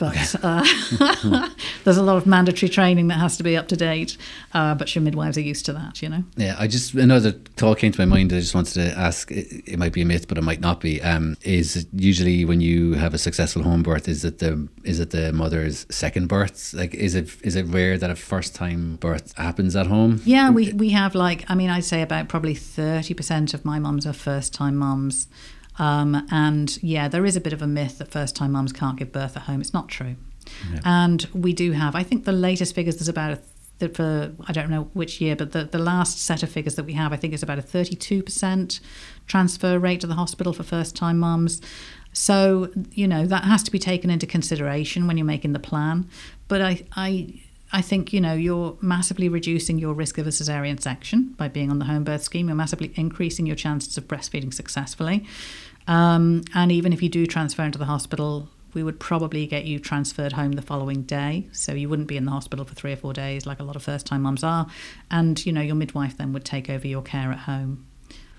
[0.00, 0.66] but uh,
[1.84, 4.16] there's a lot of mandatory training that has to be up to date.
[4.54, 6.02] Uh, but your midwives are used to that.
[6.02, 6.24] You know.
[6.36, 8.32] Yeah, I just another thought came to my mind.
[8.32, 9.30] I just wanted to ask.
[9.30, 11.02] It, it might be a myth, but it might not be.
[11.02, 15.10] Um, is usually when you have a successful home birth, is it the is it
[15.10, 16.72] the mother's second birth?
[16.72, 20.22] Like, is it is it rare that a first time birth happens at home?
[20.24, 24.06] Yeah, we, we have like, I mean, I'd say about probably 30% of my mums
[24.06, 25.28] are first time mums.
[25.80, 28.98] Um, and yeah, there is a bit of a myth that first time mums can't
[28.98, 29.62] give birth at home.
[29.62, 30.16] It's not true.
[30.84, 33.40] And we do have, I think the latest figures, there's about a
[33.78, 36.84] th- for I don't know which year, but the, the last set of figures that
[36.84, 38.80] we have, I think, is about a 32%
[39.26, 41.62] transfer rate to the hospital for first time mums.
[42.12, 46.10] So, you know, that has to be taken into consideration when you're making the plan.
[46.48, 47.40] But I, I,
[47.72, 51.70] I think, you know, you're massively reducing your risk of a cesarean section by being
[51.70, 52.48] on the home birth scheme.
[52.48, 55.24] You're massively increasing your chances of breastfeeding successfully.
[55.86, 59.78] Um, and even if you do transfer into the hospital, we would probably get you
[59.78, 61.48] transferred home the following day.
[61.52, 63.76] So you wouldn't be in the hospital for three or four days like a lot
[63.76, 64.66] of first time mums are.
[65.10, 67.86] And, you know, your midwife then would take over your care at home.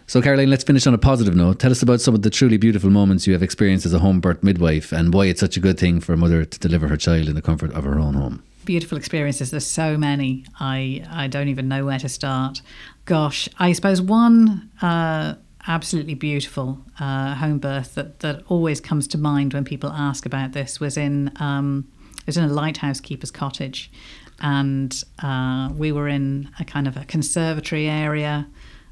[0.07, 1.59] So, Caroline, let's finish on a positive note.
[1.59, 4.19] Tell us about some of the truly beautiful moments you have experienced as a home
[4.19, 6.97] birth midwife and why it's such a good thing for a mother to deliver her
[6.97, 8.43] child in the comfort of her own home.
[8.65, 9.51] beautiful experiences.
[9.51, 10.45] There's so many.
[10.59, 12.61] I I don't even know where to start.
[13.05, 15.35] Gosh, I suppose one uh,
[15.67, 20.53] absolutely beautiful uh, home birth that that always comes to mind when people ask about
[20.53, 21.87] this was in um,
[22.19, 23.91] it was in a lighthouse keeper's cottage,
[24.39, 28.47] and uh, we were in a kind of a conservatory area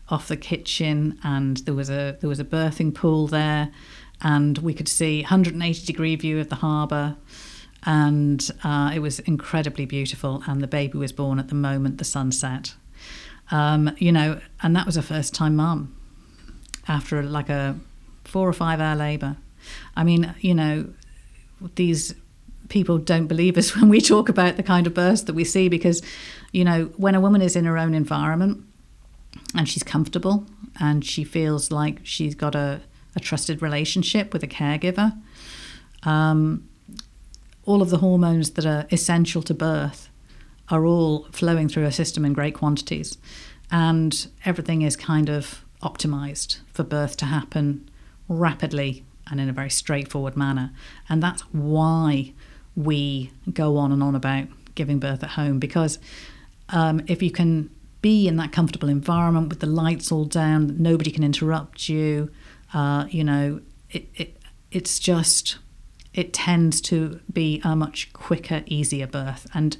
[0.10, 3.72] off the kitchen, and there was a there was a birthing pool there,
[4.22, 7.18] and we could see 180 degree view of the harbour
[7.84, 10.44] and uh, it was incredibly beautiful.
[10.46, 12.76] And the baby was born at the moment the sun set.
[13.52, 15.96] Um, you know, and that was a first time mum
[16.90, 17.78] after like a
[18.26, 19.38] four or five hour labour.
[19.96, 20.90] I mean, you know,
[21.76, 22.16] these
[22.68, 25.70] people don't believe us when we talk about the kind of births that we see
[25.70, 26.02] because,
[26.52, 28.64] you know, when a woman is in her own environment
[29.56, 30.46] and she's comfortable
[30.80, 32.82] and she feels like she's got a,
[33.16, 35.20] a trusted relationship with a caregiver,
[36.04, 36.68] um,
[37.66, 40.10] all of the hormones that are essential to birth
[40.70, 43.18] are all flowing through her system in great quantities.
[43.72, 47.90] And everything is kind of optimized for birth to happen
[48.28, 50.72] rapidly and in a very straightforward manner.
[51.08, 52.34] And that's why
[52.76, 56.00] we go on and on about giving birth at home because
[56.70, 57.70] um, if you can
[58.02, 62.32] be in that comfortable environment with the lights all down, nobody can interrupt you,
[62.74, 64.38] uh, you know, it, it,
[64.72, 65.58] it's just,
[66.14, 69.48] it tends to be a much quicker, easier birth.
[69.54, 69.76] And,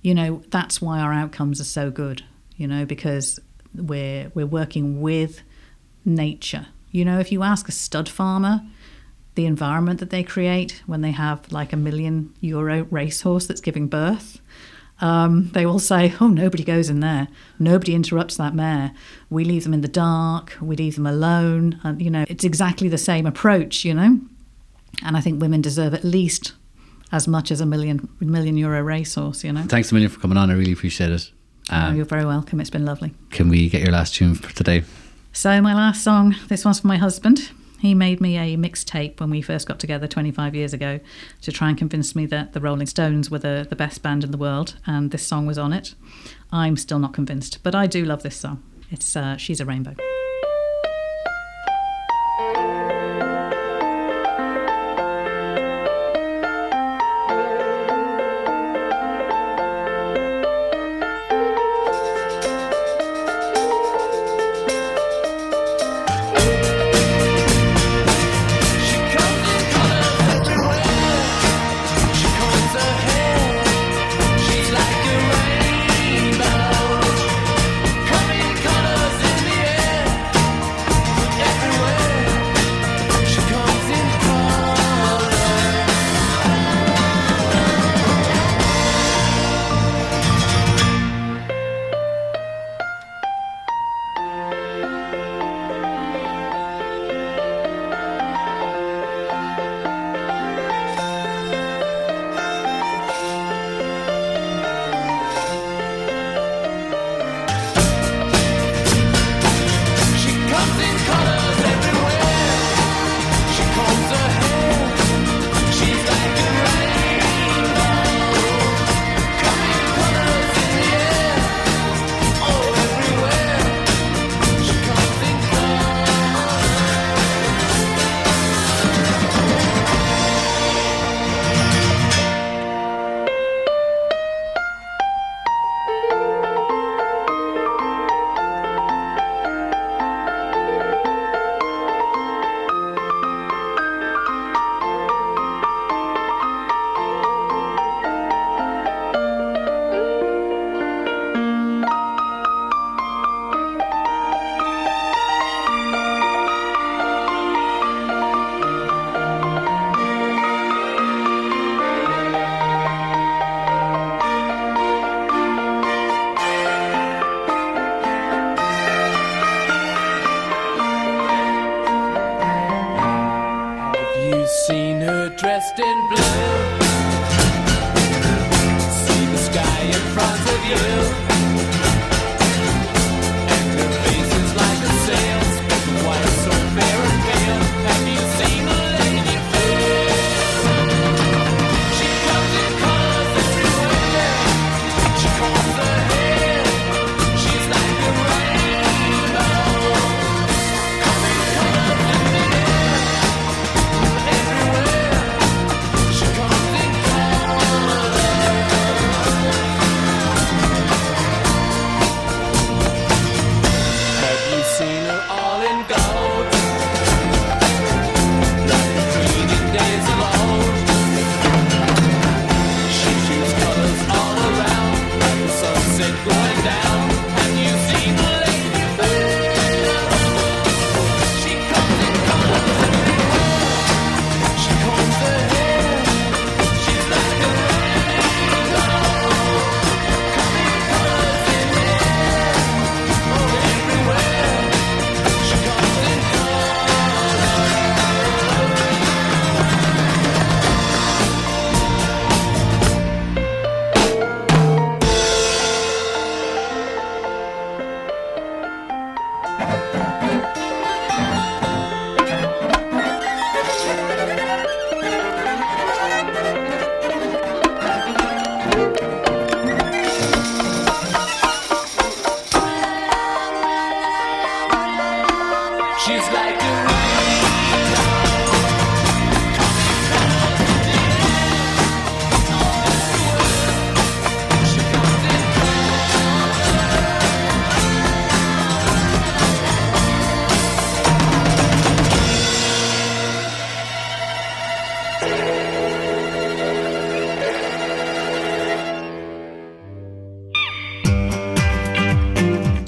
[0.00, 2.24] you know, that's why our outcomes are so good,
[2.56, 3.38] you know, because
[3.74, 5.42] we're, we're working with
[6.04, 6.66] nature.
[6.90, 8.62] You know, if you ask a stud farmer,
[9.34, 13.86] the environment that they create when they have like a million euro racehorse that's giving
[13.86, 14.40] birth,
[15.00, 17.28] um, they will say, "Oh, nobody goes in there.
[17.58, 18.92] Nobody interrupts that mare.
[19.30, 20.56] We leave them in the dark.
[20.60, 23.84] We leave them alone." And you know, it's exactly the same approach.
[23.84, 24.20] You know,
[25.02, 26.52] and I think women deserve at least
[27.12, 29.42] as much as a million million euro racehorse.
[29.42, 29.62] You know.
[29.62, 30.50] Thanks a million for coming on.
[30.50, 31.30] I really appreciate it.
[31.70, 32.60] Oh, Um, you're very welcome.
[32.60, 33.14] It's been lovely.
[33.30, 34.82] can we get your last tune for today?
[35.32, 37.50] So my last song, this one's for my husband.
[37.78, 41.00] He made me a mixtape when we first got together 25 years ago
[41.42, 44.32] to try and convince me that the Rolling Stones were the, the best band in
[44.32, 45.94] the world, and this song was on it.
[46.52, 48.62] I'm still not convinced, but I do love this song.
[48.90, 49.94] It's uh, She's a Rainbow.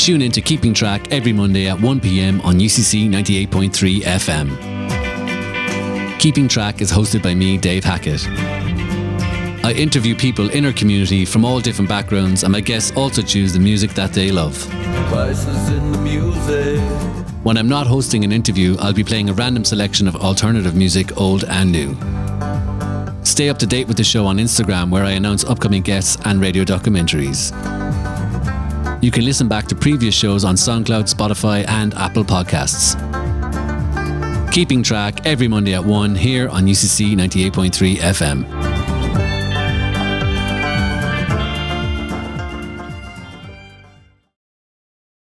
[0.02, 6.18] Tune in to Keeping Track every Monday at 1 pm on UCC 98.3 FM.
[6.18, 8.26] Keeping Track is hosted by me, Dave Hackett.
[9.64, 13.52] I interview people in our community from all different backgrounds, and my guests also choose
[13.52, 14.60] the music that they love.
[14.72, 16.80] In the music.
[17.44, 21.16] When I'm not hosting an interview, I'll be playing a random selection of alternative music,
[21.16, 21.96] old and new.
[23.24, 26.40] Stay up to date with the show on Instagram, where I announce upcoming guests and
[26.40, 27.52] radio documentaries.
[29.02, 32.94] You can listen back to previous shows on SoundCloud, Spotify, and Apple Podcasts.
[34.52, 38.61] Keeping track every Monday at 1 here on UCC 98.3 FM.